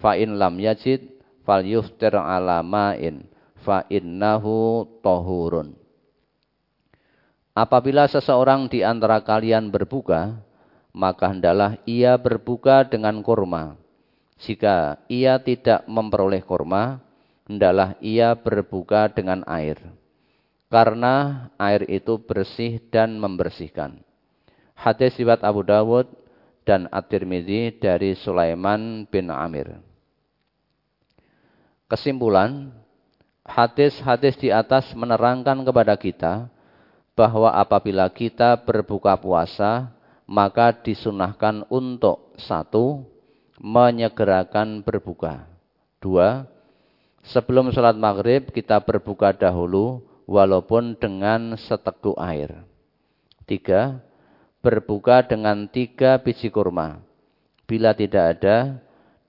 fa 0.01 0.17
in 0.17 0.41
lam 0.41 0.57
yajid 0.57 1.05
falyuftir 1.45 2.17
ala 2.17 2.65
ma'in, 2.65 3.29
fa 3.61 3.85
innahu 3.91 4.87
tahurun." 5.03 5.75
Apabila 7.53 8.07
seseorang 8.07 8.71
di 8.71 8.81
antara 8.81 9.19
kalian 9.19 9.67
berbuka, 9.67 10.39
maka 10.95 11.29
hendaklah 11.29 11.75
ia 11.83 12.15
berbuka 12.15 12.87
dengan 12.87 13.19
kurma. 13.19 13.75
Jika 14.39 15.03
ia 15.11 15.35
tidak 15.43 15.83
memperoleh 15.85 16.39
kurma, 16.39 17.03
hendaklah 17.43 17.99
ia 17.99 18.31
berbuka 18.31 19.11
dengan 19.11 19.43
air 19.43 19.99
karena 20.69 21.49
air 21.57 21.83
itu 21.89 22.21
bersih 22.21 22.77
dan 22.93 23.17
membersihkan. 23.17 23.99
Hadis 24.77 25.17
riwayat 25.17 25.43
Abu 25.43 25.65
Dawud 25.65 26.07
dan 26.63 26.85
At-Tirmidzi 26.93 27.81
dari 27.81 28.13
Sulaiman 28.15 29.03
bin 29.09 29.33
Amir. 29.33 29.81
Kesimpulan, 31.89 32.69
hadis-hadis 33.49 34.37
di 34.37 34.53
atas 34.53 34.93
menerangkan 34.93 35.65
kepada 35.65 35.97
kita 35.97 36.33
bahwa 37.17 37.51
apabila 37.51 38.07
kita 38.07 38.55
berbuka 38.61 39.17
puasa, 39.17 39.91
maka 40.29 40.71
disunahkan 40.71 41.65
untuk 41.67 42.37
satu, 42.37 43.03
menyegerakan 43.59 44.85
berbuka. 44.85 45.43
Dua, 45.99 46.47
sebelum 47.25 47.73
sholat 47.75 47.97
maghrib 47.97 48.53
kita 48.53 48.79
berbuka 48.79 49.35
dahulu 49.35 49.99
walaupun 50.29 50.95
dengan 50.95 51.59
seteguk 51.59 52.15
air. 52.15 52.63
Tiga, 53.43 53.99
berbuka 54.63 55.25
dengan 55.25 55.67
tiga 55.67 56.21
biji 56.21 56.47
kurma. 56.47 57.01
Bila 57.67 57.91
tidak 57.91 58.39
ada, 58.39 58.79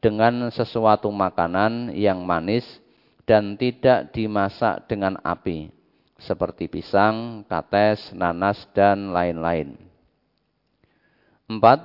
dengan 0.01 0.49
sesuatu 0.49 1.09
makanan 1.13 1.93
yang 1.93 2.25
manis 2.25 2.65
dan 3.31 3.55
tidak 3.55 4.11
dimasak 4.11 4.91
dengan 4.91 5.15
api, 5.23 5.71
seperti 6.19 6.67
pisang, 6.67 7.47
kates, 7.47 8.11
nanas, 8.11 8.59
dan 8.75 9.15
lain-lain. 9.15 9.79
Empat, 11.47 11.79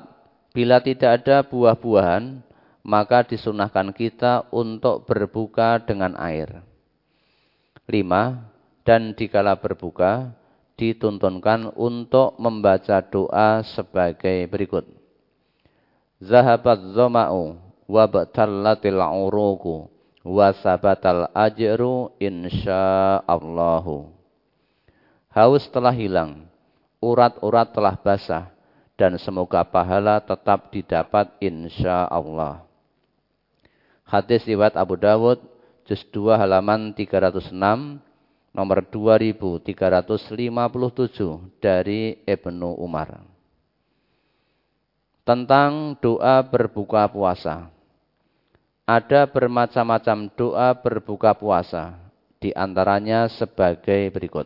bila 0.57 0.81
tidak 0.81 1.21
ada 1.21 1.45
buah-buahan, 1.45 2.41
maka 2.81 3.21
disunahkan 3.29 3.93
kita 3.93 4.49
untuk 4.49 5.05
berbuka 5.05 5.85
dengan 5.85 6.17
air. 6.17 6.65
Lima, 7.85 8.49
dan 8.81 9.13
dikala 9.13 9.53
berbuka 9.61 10.33
dituntunkan 10.81 11.77
untuk 11.77 12.41
membaca 12.41 13.05
doa 13.05 13.61
sebagai 13.61 14.49
berikut. 14.49 14.89
Zahabat 16.25 16.97
zama'u 16.97 17.61
wa 17.85 18.03
batallatil 18.09 18.97
uruku 18.97 19.93
wa 20.25 20.49
sabatal 20.57 21.29
ajru 21.37 22.09
insyaallahu. 22.17 24.09
Haus 25.29 25.69
telah 25.69 25.93
hilang, 25.93 26.49
urat-urat 26.97 27.69
telah 27.69 27.93
basah, 27.93 28.49
dan 28.97 29.21
semoga 29.21 29.61
pahala 29.61 30.17
tetap 30.17 30.73
didapat 30.73 31.29
insyaallah. 31.37 32.65
Hadis 34.01 34.41
riwayat 34.49 34.73
Abu 34.73 34.97
Dawud, 34.97 35.37
juz 35.85 36.01
2 36.09 36.41
halaman 36.41 36.89
306 36.97 38.01
nomor 38.55 38.79
2357 38.87 39.67
dari 41.59 42.23
Ibnu 42.23 42.79
Umar. 42.79 43.19
Tentang 45.27 45.99
doa 45.99 46.39
berbuka 46.45 47.09
puasa. 47.11 47.74
Ada 48.85 49.25
bermacam-macam 49.25 50.29
doa 50.37 50.69
berbuka 50.77 51.33
puasa, 51.33 51.97
di 52.37 52.53
antaranya 52.53 53.25
sebagai 53.25 54.13
berikut. 54.13 54.45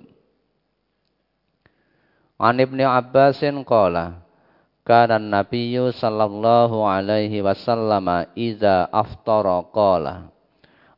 An 2.40 2.56
Ibnu 2.56 2.88
Abbasin 2.88 3.60
qala 3.68 4.24
kana 4.88 5.20
Nabiyyu 5.20 5.92
sallallahu 5.92 6.88
alaihi 6.88 7.44
wasallam 7.44 8.32
idza 8.32 8.88
aftara 8.96 9.60
qala 9.76 10.32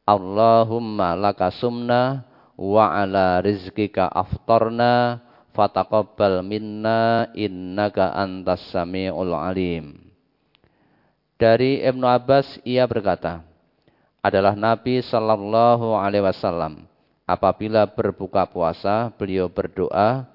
Allahumma 0.05 1.17
laka 1.17 1.49
sumna 1.49 2.21
wa 2.53 2.93
ala 2.93 3.41
rizkika 3.41 4.05
aftarna 4.05 5.17
fataqabbal 5.57 6.45
minna 6.45 7.25
innaka 7.33 8.13
antas 8.13 8.61
samiul 8.69 9.33
alim. 9.33 10.00
Dari 11.41 11.81
Ibnu 11.81 12.05
Abbas 12.05 12.61
ia 12.61 12.85
berkata, 12.85 13.41
adalah 14.21 14.53
Nabi 14.53 15.01
sallallahu 15.01 15.97
alaihi 15.97 16.21
wasallam 16.21 16.85
apabila 17.25 17.89
berbuka 17.89 18.45
puasa 18.45 19.09
beliau 19.17 19.49
berdoa 19.49 20.29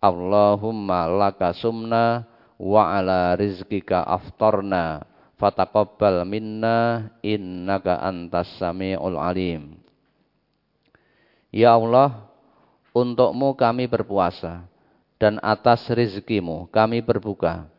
Allahumma 0.00 1.04
laka 1.12 1.52
sumna 1.52 2.24
wa 2.56 2.88
ala 2.88 3.36
rizkika 3.36 4.00
aftarna 4.00 5.04
fataqabbal 5.36 6.24
minna 6.24 7.12
innaka 7.20 8.00
antas 8.00 8.48
samiul 8.56 9.20
alim. 9.20 9.76
Ya 11.52 11.76
Allah, 11.76 12.16
untukmu 12.96 13.52
kami 13.52 13.84
berpuasa, 13.84 14.64
dan 15.20 15.36
atas 15.44 15.84
rizkimu 15.92 16.64
kami 16.72 17.04
berbuka. 17.04 17.75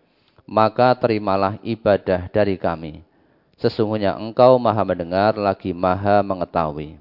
Maka 0.48 0.96
terimalah 0.96 1.60
ibadah 1.60 2.32
dari 2.32 2.56
kami. 2.56 3.04
Sesungguhnya 3.60 4.16
engkau 4.16 4.56
maha 4.56 4.88
mendengar 4.88 5.36
lagi 5.36 5.76
maha 5.76 6.24
mengetahui. 6.24 6.96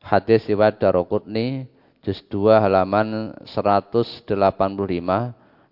Hadis 0.00 0.48
riwayat 0.48 0.80
Darokutni, 0.80 1.68
juz 2.00 2.24
2 2.32 2.56
halaman 2.56 3.36
185, 3.44 4.32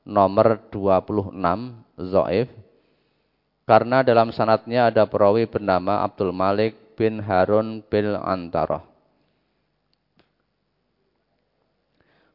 nomor 0.04 0.46
26, 0.68 1.32
Zo'if. 2.12 2.52
Karena 3.64 4.04
dalam 4.04 4.28
sanatnya 4.28 4.92
ada 4.92 5.08
perawi 5.08 5.48
bernama 5.48 6.04
Abdul 6.04 6.32
Malik 6.32 6.76
bin 6.92 7.24
Harun 7.24 7.80
bin 7.88 8.12
Antarah. 8.16 8.84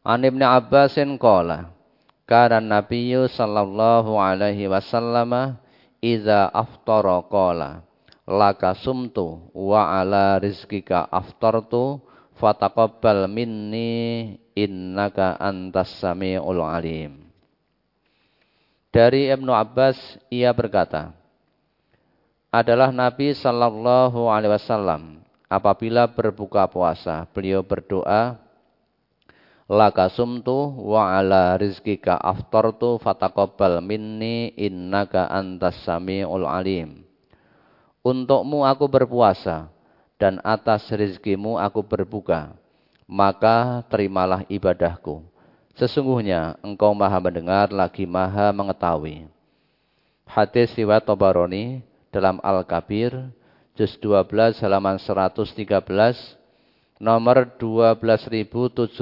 An 0.02 0.22
Ibnu 0.22 0.46
Abbasin 0.46 1.18
qala 1.18 1.73
kana 2.24 2.64
Nabiyyu 2.64 3.28
sallallahu 3.28 4.16
alaihi 4.16 4.72
wasallam 4.72 5.60
idza 6.00 6.48
aftara 6.52 7.24
qala 7.28 7.84
laka 8.24 8.76
sumtu 8.80 9.52
wa 9.52 10.00
ala 10.00 10.40
rizqika 10.40 11.08
aftartu 11.12 12.00
fataqabbal 12.40 13.28
minni 13.28 14.40
innaka 14.56 15.36
antas 15.40 15.92
samiul 16.00 16.64
alim. 16.64 17.24
Dari 18.94 19.34
Ibnu 19.34 19.50
Abbas 19.50 19.98
ia 20.30 20.54
berkata 20.54 21.12
adalah 22.54 22.94
Nabi 22.94 23.34
sallallahu 23.34 24.30
alaihi 24.30 24.54
wasallam 24.54 25.26
apabila 25.50 26.06
berbuka 26.06 26.70
puasa 26.70 27.26
beliau 27.34 27.66
berdoa 27.66 28.38
laka 29.74 30.06
sumtu 30.14 30.78
wa 30.78 31.18
ala 31.18 31.58
rizkika 31.58 32.14
aftartu 32.22 33.02
fataqabbal 33.02 33.82
minni 33.82 34.54
innaka 34.54 35.26
antas 35.26 35.82
samiul 35.82 36.46
alim. 36.46 37.02
Untukmu 38.06 38.62
aku 38.70 38.86
berpuasa 38.86 39.74
dan 40.22 40.38
atas 40.46 40.86
rizkimu 40.94 41.58
aku 41.58 41.82
berbuka. 41.82 42.54
Maka 43.10 43.82
terimalah 43.90 44.46
ibadahku. 44.48 45.26
Sesungguhnya 45.74 46.56
engkau 46.62 46.94
maha 46.94 47.18
mendengar 47.18 47.74
lagi 47.74 48.06
maha 48.06 48.54
mengetahui. 48.54 49.26
Hadis 50.24 50.72
riwayat 50.78 51.04
Tabarani 51.04 51.84
dalam 52.14 52.38
Al-Kabir, 52.46 53.12
juz 53.76 53.98
12 54.00 54.62
halaman 54.62 55.02
113 55.02 56.43
nomor 57.02 57.58
12720 57.58 58.94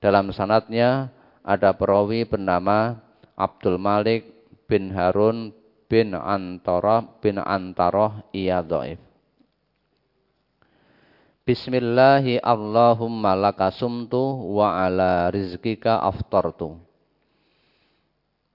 dalam 0.00 0.32
sanatnya 0.32 1.12
ada 1.44 1.72
perawi 1.76 2.24
bernama 2.24 3.00
Abdul 3.36 3.76
Malik 3.80 4.28
bin 4.68 4.92
Harun 4.92 5.52
bin 5.90 6.14
Antara 6.14 7.02
bin 7.18 7.40
Antaroh 7.42 8.22
iya 8.30 8.62
dhaif. 8.62 9.00
Bismillahi 11.42 12.38
Allahumma 12.38 13.34
laka 13.34 13.74
sumtu 13.74 14.54
wa 14.54 14.86
ala 14.86 15.34
rizkika 15.34 15.98
aftartu. 15.98 16.78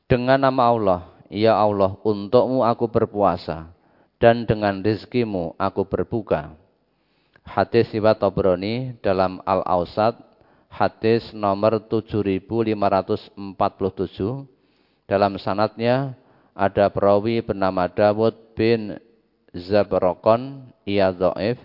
Dengan 0.08 0.38
nama 0.38 0.70
Allah, 0.70 1.02
ya 1.28 1.60
Allah, 1.60 1.98
untukmu 2.08 2.64
aku 2.64 2.88
berpuasa 2.88 3.68
dan 4.16 4.48
dengan 4.48 4.80
rizkimu 4.80 5.60
aku 5.60 5.84
berbuka. 5.84 6.56
Hadis 7.46 7.88
riwayat 7.94 8.20
Tabrani 8.20 8.98
dalam 9.06 9.40
Al-Ausat 9.46 10.18
hadis 10.76 11.32
nomor 11.32 11.80
7547 11.88 13.40
dalam 15.08 15.40
sanatnya 15.40 16.20
ada 16.52 16.92
perawi 16.92 17.40
bernama 17.40 17.88
Dawud 17.88 18.36
bin 18.60 19.00
Zabrokon 19.56 20.68
ia 20.84 21.16
dhaif 21.16 21.56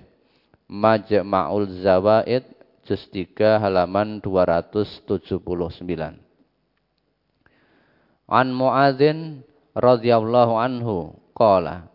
Majma'ul 0.70 1.82
Zawaid 1.82 2.46
juz 2.86 3.02
3 3.10 3.58
halaman 3.58 4.22
279 4.22 5.42
An 8.30 8.46
Muadzin 8.54 9.42
radhiyallahu 9.74 10.54
anhu 10.54 11.18
qala 11.34 11.89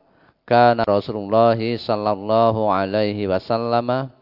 kana 0.45 0.85
Rasulullah 0.85 1.57
sallallahu 1.57 2.69
alaihi 2.69 3.25
wasallam 3.25 4.13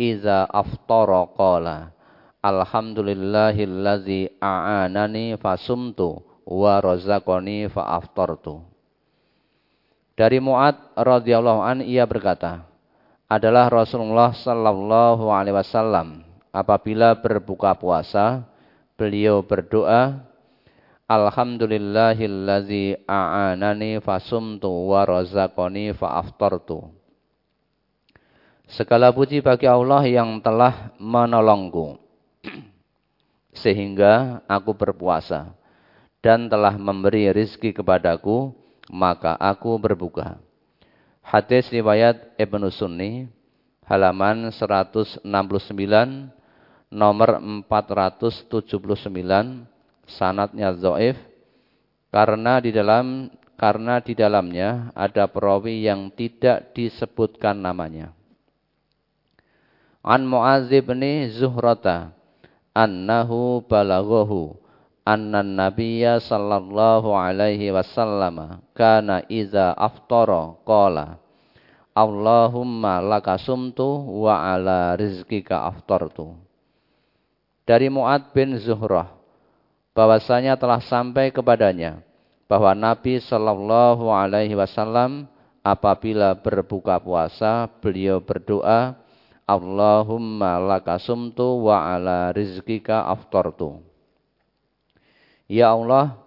iza 0.00 0.48
aftara 0.48 1.28
qala 1.36 1.92
alhamdulillahillazi 2.40 4.40
a'anani 4.40 5.36
fasumtu 5.36 6.24
wa 6.48 6.80
razaqani 6.80 7.68
fa 7.68 8.00
aftartu 8.00 8.64
dari 10.16 10.40
Muad 10.40 10.80
radhiyallahu 10.96 11.60
an 11.60 11.84
ia 11.84 12.08
berkata 12.08 12.64
adalah 13.28 13.68
Rasulullah 13.68 14.32
sallallahu 14.32 15.28
alaihi 15.28 15.60
wasallam 15.60 16.24
apabila 16.56 17.12
berbuka 17.20 17.76
puasa 17.76 18.48
beliau 18.96 19.44
berdoa 19.44 20.24
Alhamdulillahillazi 21.06 23.06
a'anani 23.06 24.02
fasumtu 24.02 24.90
wa 24.90 25.06
razaqani 25.06 25.94
fa 25.94 26.18
aftartu. 26.18 26.82
Segala 28.66 29.14
puji 29.14 29.38
bagi 29.38 29.70
Allah 29.70 30.02
yang 30.02 30.42
telah 30.42 30.90
menolongku 30.98 32.02
sehingga 33.62 34.42
aku 34.50 34.74
berpuasa 34.74 35.54
dan 36.18 36.50
telah 36.50 36.74
memberi 36.74 37.30
rizki 37.30 37.70
kepadaku 37.70 38.50
maka 38.90 39.38
aku 39.38 39.78
berbuka. 39.78 40.42
Hadis 41.22 41.70
riwayat 41.70 42.34
Ibnu 42.34 42.66
Sunni 42.74 43.30
halaman 43.86 44.50
169 44.50 45.22
nomor 46.90 47.38
479 47.70 49.75
sanatnya 50.06 50.72
zoif 50.78 51.18
karena 52.14 52.62
di 52.62 52.70
dalam 52.72 53.28
karena 53.56 54.00
di 54.00 54.12
dalamnya 54.12 54.92
ada 54.92 55.26
perawi 55.26 55.84
yang 55.84 56.12
tidak 56.12 56.76
disebutkan 56.76 57.56
namanya. 57.56 58.12
An 60.06 60.22
Mu'adz 60.22 60.70
bin 60.70 61.02
Zuhrata 61.34 62.14
annahu 62.76 63.64
balaghahu 63.64 64.54
anna 65.02 65.42
nabiyya 65.42 66.20
sallallahu 66.22 67.10
alaihi 67.16 67.72
wasallam 67.72 68.60
kana 68.76 69.24
iza 69.26 69.72
aftara 69.74 70.54
qala 70.62 71.18
Allahumma 71.96 73.00
laka 73.00 73.40
sumtu 73.40 74.04
wa 74.20 74.36
ala 74.52 75.00
rizkika 75.00 75.64
aftartu. 75.64 76.36
Dari 77.64 77.88
Mu'ad 77.88 78.36
bin 78.36 78.52
Zuhrah 78.60 79.15
bahwasanya 79.96 80.60
telah 80.60 80.84
sampai 80.84 81.32
kepadanya 81.32 82.04
bahwa 82.44 82.76
Nabi 82.76 83.16
Shallallahu 83.16 84.12
Alaihi 84.12 84.52
Wasallam 84.52 85.24
apabila 85.64 86.36
berbuka 86.36 87.00
puasa 87.00 87.64
beliau 87.80 88.20
berdoa 88.20 88.92
Allahumma 89.48 90.58
lakasumtu 90.58 91.70
wa 91.70 91.78
ala 91.96 92.34
rizkika 92.34 93.06
aftartu. 93.06 93.78
Ya 95.46 95.70
Allah, 95.70 96.18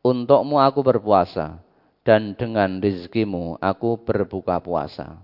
untukmu 0.00 0.56
aku 0.56 0.80
berpuasa 0.80 1.60
dan 2.00 2.32
dengan 2.32 2.80
rizkimu 2.80 3.60
aku 3.60 4.00
berbuka 4.00 4.56
puasa. 4.58 5.20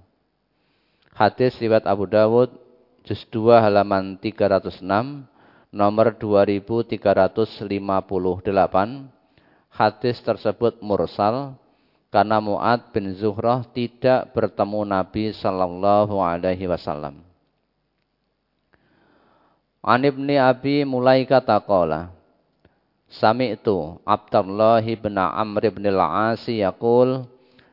Hadis 1.16 1.56
riwayat 1.56 1.88
Abu 1.88 2.04
Dawud 2.04 2.52
juz 3.02 3.24
2 3.32 3.64
halaman 3.64 4.20
306 4.20 4.84
nomor 5.68 6.16
2358 6.16 7.68
hadis 9.68 10.16
tersebut 10.24 10.80
mursal 10.80 11.60
karena 12.08 12.40
Mu'ad 12.40 12.88
bin 12.88 13.12
Zuhrah 13.12 13.68
tidak 13.76 14.32
bertemu 14.32 14.80
Nabi 14.88 15.36
sallallahu 15.36 16.24
alaihi 16.24 16.64
wasallam. 16.64 17.20
An 19.84 20.00
ibni 20.02 20.40
Abi 20.40 20.88
Mulaika 20.88 21.44
taqala 21.44 22.16
Sami'tu 23.08 23.96
Abdullah 24.04 24.84
bin 24.84 25.16
Amr 25.16 25.72
bin 25.72 25.84
al-As 25.96 26.44
yaqul 26.48 27.24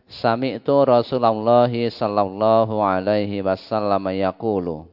Sami'tu 0.07 0.85
Rasulullah 0.85 1.67
sallallahu 1.67 2.79
alaihi 2.79 3.43
wasallam 3.43 4.15
yaqulu 4.15 4.87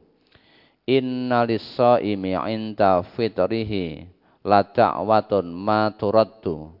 Inna 0.83 1.47
lis-shaimi 1.47 2.35
'inda 2.35 3.07
fitrihi 3.15 4.03
la 4.43 4.67
da'watun 4.67 5.47
ma 5.47 5.87
turaddu. 5.95 6.75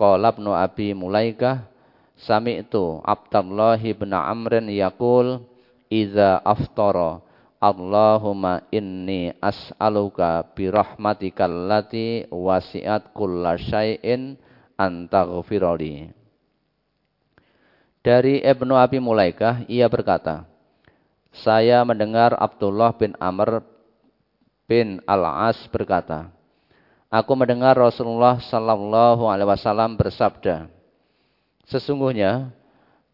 Qala 0.00 0.32
Ibnu 0.32 0.50
Abi 0.56 0.96
Mulaikah 0.96 1.68
sami'tu 2.16 3.04
Abdullah 3.04 3.76
bin 3.76 4.10
Amr 4.16 4.64
yaqul 4.72 5.44
idza 5.92 6.40
aftara 6.40 7.20
Allahumma 7.60 8.64
inni 8.72 9.32
as'aluka 9.40 10.44
bi 10.52 10.68
rahmatikal 10.68 11.68
lati 11.68 12.28
wasi'at 12.28 13.12
kulla 13.16 13.56
syai'in 13.56 14.36
antaghfirali. 14.76 16.12
Dari 18.04 18.44
Ibnu 18.44 18.76
Abi 18.76 19.00
Mulaikah 19.00 19.64
ia 19.64 19.88
berkata, 19.88 20.44
saya 21.42 21.82
mendengar 21.82 22.36
Abdullah 22.38 22.94
bin 22.94 23.18
Amr 23.18 23.64
bin 24.70 25.02
Al-As 25.08 25.58
berkata, 25.72 26.30
Aku 27.10 27.34
mendengar 27.34 27.74
Rasulullah 27.78 28.38
sallallahu 28.38 29.26
alaihi 29.26 29.50
wasallam 29.50 29.98
bersabda, 29.98 30.66
Sesungguhnya 31.66 32.52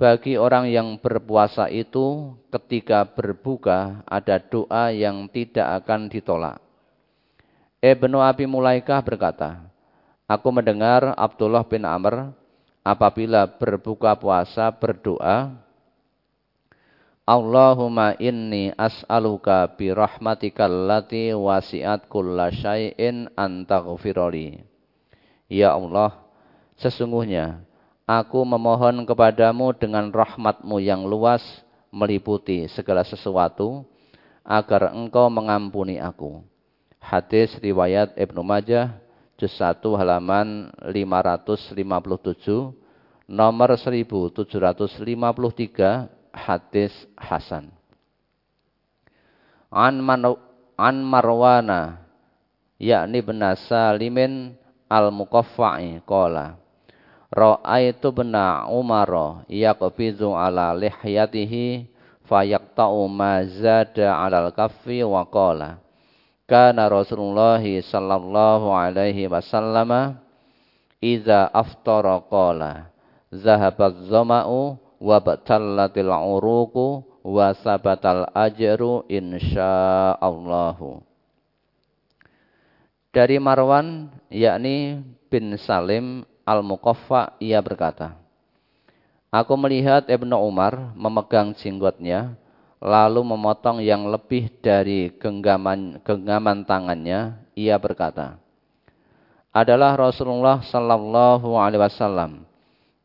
bagi 0.00 0.40
orang 0.40 0.72
yang 0.72 0.96
berpuasa 0.96 1.68
itu 1.68 2.32
ketika 2.48 3.04
berbuka 3.04 4.00
ada 4.08 4.40
doa 4.40 4.90
yang 4.90 5.28
tidak 5.28 5.84
akan 5.84 6.08
ditolak. 6.08 6.56
Ibnu 7.80 8.16
Abi 8.20 8.48
Mulaikah 8.48 9.04
berkata, 9.04 9.60
Aku 10.24 10.48
mendengar 10.52 11.12
Abdullah 11.16 11.64
bin 11.68 11.84
Amr 11.84 12.32
apabila 12.80 13.44
berbuka 13.44 14.16
puasa 14.16 14.72
berdoa, 14.72 15.52
Allahumma 17.30 18.18
inni 18.18 18.74
as'aluka 18.74 19.78
bi 19.78 19.94
rahmatikal 19.94 20.66
lati 20.66 21.30
wasi'at 21.30 22.10
kulla 22.10 22.50
syai'in 22.50 23.30
antaghfirali. 23.38 24.58
Ya 25.46 25.70
Allah, 25.70 26.26
sesungguhnya 26.74 27.62
aku 28.02 28.42
memohon 28.42 29.06
kepadamu 29.06 29.70
dengan 29.78 30.10
rahmatmu 30.10 30.82
yang 30.82 31.06
luas 31.06 31.38
meliputi 31.94 32.66
segala 32.66 33.06
sesuatu 33.06 33.86
agar 34.42 34.90
engkau 34.90 35.30
mengampuni 35.30 36.02
aku. 36.02 36.42
Hadis 36.98 37.54
riwayat 37.62 38.10
Ibnu 38.18 38.42
Majah 38.42 38.98
juz 39.38 39.54
1 39.54 39.78
halaman 39.94 40.74
557 40.82 41.78
nomor 43.30 43.70
1753 43.78 46.19
hadis 46.34 46.92
hasan. 47.18 47.70
An, 49.70 50.02
man, 50.02 50.26
an 50.74 50.96
Marwana 51.06 52.02
yakni 52.80 53.20
bin 53.20 53.44
Salimin 53.68 54.56
al-Muqaffa'i 54.90 56.02
qala 56.02 56.58
Ra'aitu 57.30 58.10
bin 58.10 58.34
Umar 58.66 59.46
yaqbidu 59.46 60.34
ala 60.34 60.74
lihyatihi 60.74 61.86
fayaqta'u 62.26 63.06
ma 63.06 63.46
zada 63.46 64.18
'ala 64.18 64.50
al-kaffi 64.50 65.06
wa 65.06 65.22
qala 65.30 65.78
Kana 66.50 66.90
Rasulullah 66.90 67.62
sallallahu 67.62 68.74
alaihi 68.74 69.30
wasallam 69.30 70.18
idza 70.98 71.46
aftara 71.54 72.18
qala 72.26 72.90
zahabat 73.30 74.10
zama'u 74.10 74.74
wa 75.00 75.16
batallatil 75.18 76.12
uruqu 76.12 77.02
wa 77.24 77.56
sabatal 77.56 78.28
ajru 78.36 79.08
insyaallahu. 79.08 81.00
Dari 83.10 83.42
Marwan 83.42 84.12
yakni 84.30 85.02
bin 85.26 85.58
Salim 85.58 86.22
Al-Muqaffa 86.46 87.34
ia 87.42 87.58
berkata, 87.58 88.14
Aku 89.30 89.54
melihat 89.58 90.06
Ibnu 90.10 90.34
Umar 90.38 90.94
memegang 90.94 91.54
jenggotnya, 91.54 92.34
lalu 92.82 93.22
memotong 93.22 93.78
yang 93.78 94.06
lebih 94.10 94.50
dari 94.58 95.10
genggaman, 95.18 96.02
genggaman 96.02 96.66
tangannya. 96.66 97.38
Ia 97.54 97.78
berkata, 97.78 98.38
adalah 99.50 99.98
Rasulullah 99.98 100.62
Sallallahu 100.62 101.58
Alaihi 101.58 101.82
Wasallam. 101.82 102.49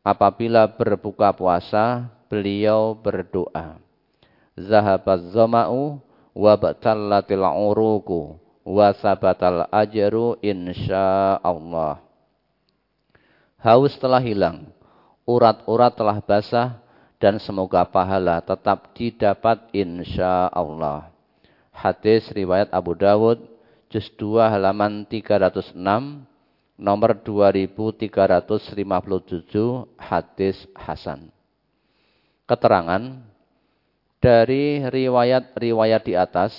Apabila 0.06 0.70
berbuka 0.70 1.34
puasa, 1.34 2.06
beliau 2.30 2.94
berdoa. 2.94 3.82
Zahabaz 4.54 5.34
zama'u 5.34 5.98
wa 6.30 6.54
batallatil 6.54 7.42
uruku 7.42 8.38
wa 8.62 8.94
sabatal 8.94 9.66
ajru 9.74 10.38
insyaallah. 10.38 11.98
Haus 13.58 13.98
telah 13.98 14.22
hilang, 14.22 14.70
urat-urat 15.26 15.98
telah 15.98 16.22
basah, 16.22 16.78
dan 17.18 17.42
semoga 17.42 17.82
pahala 17.82 18.38
tetap 18.46 18.94
didapat 18.94 19.58
insya 19.74 20.46
Allah. 20.54 21.10
Hadis 21.74 22.30
riwayat 22.30 22.70
Abu 22.70 22.94
Dawud, 22.94 23.42
juz 23.90 24.06
2 24.14 24.54
halaman 24.54 25.02
306, 25.10 25.74
nomor 26.76 27.16
2357, 27.24 27.98
hadis 29.96 30.56
Hasan. 30.76 31.32
Keterangan 32.46 33.02
dari 34.20 34.84
riwayat-riwayat 34.86 36.02
di 36.04 36.14
atas 36.14 36.54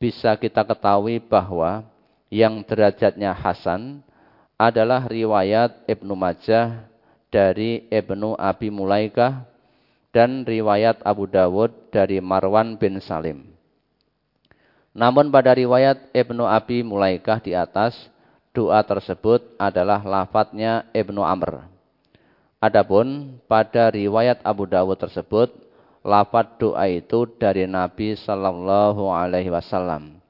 bisa 0.00 0.36
kita 0.38 0.62
ketahui 0.64 1.18
bahwa 1.18 1.84
yang 2.30 2.62
derajatnya 2.62 3.34
Hasan 3.34 4.06
adalah 4.54 5.08
riwayat 5.08 5.88
Ibnu 5.88 6.14
Majah 6.14 6.86
dari 7.32 7.88
Ibnu 7.90 8.36
Abi 8.38 8.68
Mulaikah 8.68 9.48
dan 10.14 10.44
riwayat 10.46 11.02
Abu 11.02 11.26
Dawud 11.26 11.90
dari 11.90 12.22
Marwan 12.22 12.76
bin 12.78 13.00
Salim. 13.02 13.50
Namun 14.90 15.30
pada 15.30 15.54
riwayat 15.54 16.10
Ibnu 16.10 16.42
Abi 16.46 16.82
Mulaikah 16.82 17.38
di 17.38 17.54
atas, 17.54 17.94
doa 18.50 18.82
tersebut 18.82 19.54
adalah 19.56 20.02
lafadznya 20.02 20.86
Ibnu 20.90 21.22
Amr. 21.22 21.66
Adapun 22.60 23.40
pada 23.48 23.88
riwayat 23.88 24.44
Abu 24.44 24.68
Dawud 24.68 25.00
tersebut, 25.00 25.48
lafadz 26.04 26.60
doa 26.60 26.84
itu 26.90 27.24
dari 27.40 27.64
Nabi 27.64 28.18
Sallallahu 28.18 29.08
Alaihi 29.08 29.48
Wasallam. 29.48 30.20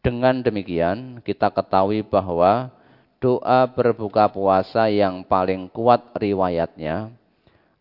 Dengan 0.00 0.40
demikian, 0.40 1.20
kita 1.20 1.52
ketahui 1.52 2.00
bahwa 2.06 2.72
doa 3.18 3.66
berbuka 3.68 4.30
puasa 4.30 4.86
yang 4.88 5.26
paling 5.26 5.66
kuat 5.68 6.14
riwayatnya 6.16 7.10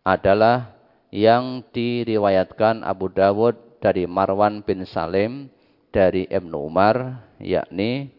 adalah 0.01 0.73
yang 1.13 1.63
diriwayatkan 1.71 2.83
Abu 2.83 3.07
Dawud 3.13 3.79
dari 3.79 4.09
Marwan 4.09 4.65
bin 4.65 4.83
Salim 4.83 5.47
dari 5.93 6.27
Ibnu 6.27 6.67
Umar 6.67 7.23
yakni 7.39 8.16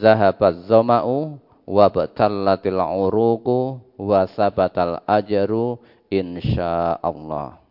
zahabaz 0.00 0.68
zama'u 0.68 1.36
wa 1.68 1.86
batallatil 1.88 2.80
uruku 2.80 3.78
wa 3.98 4.26
sabatal 4.32 4.98
insyaallah 6.10 7.61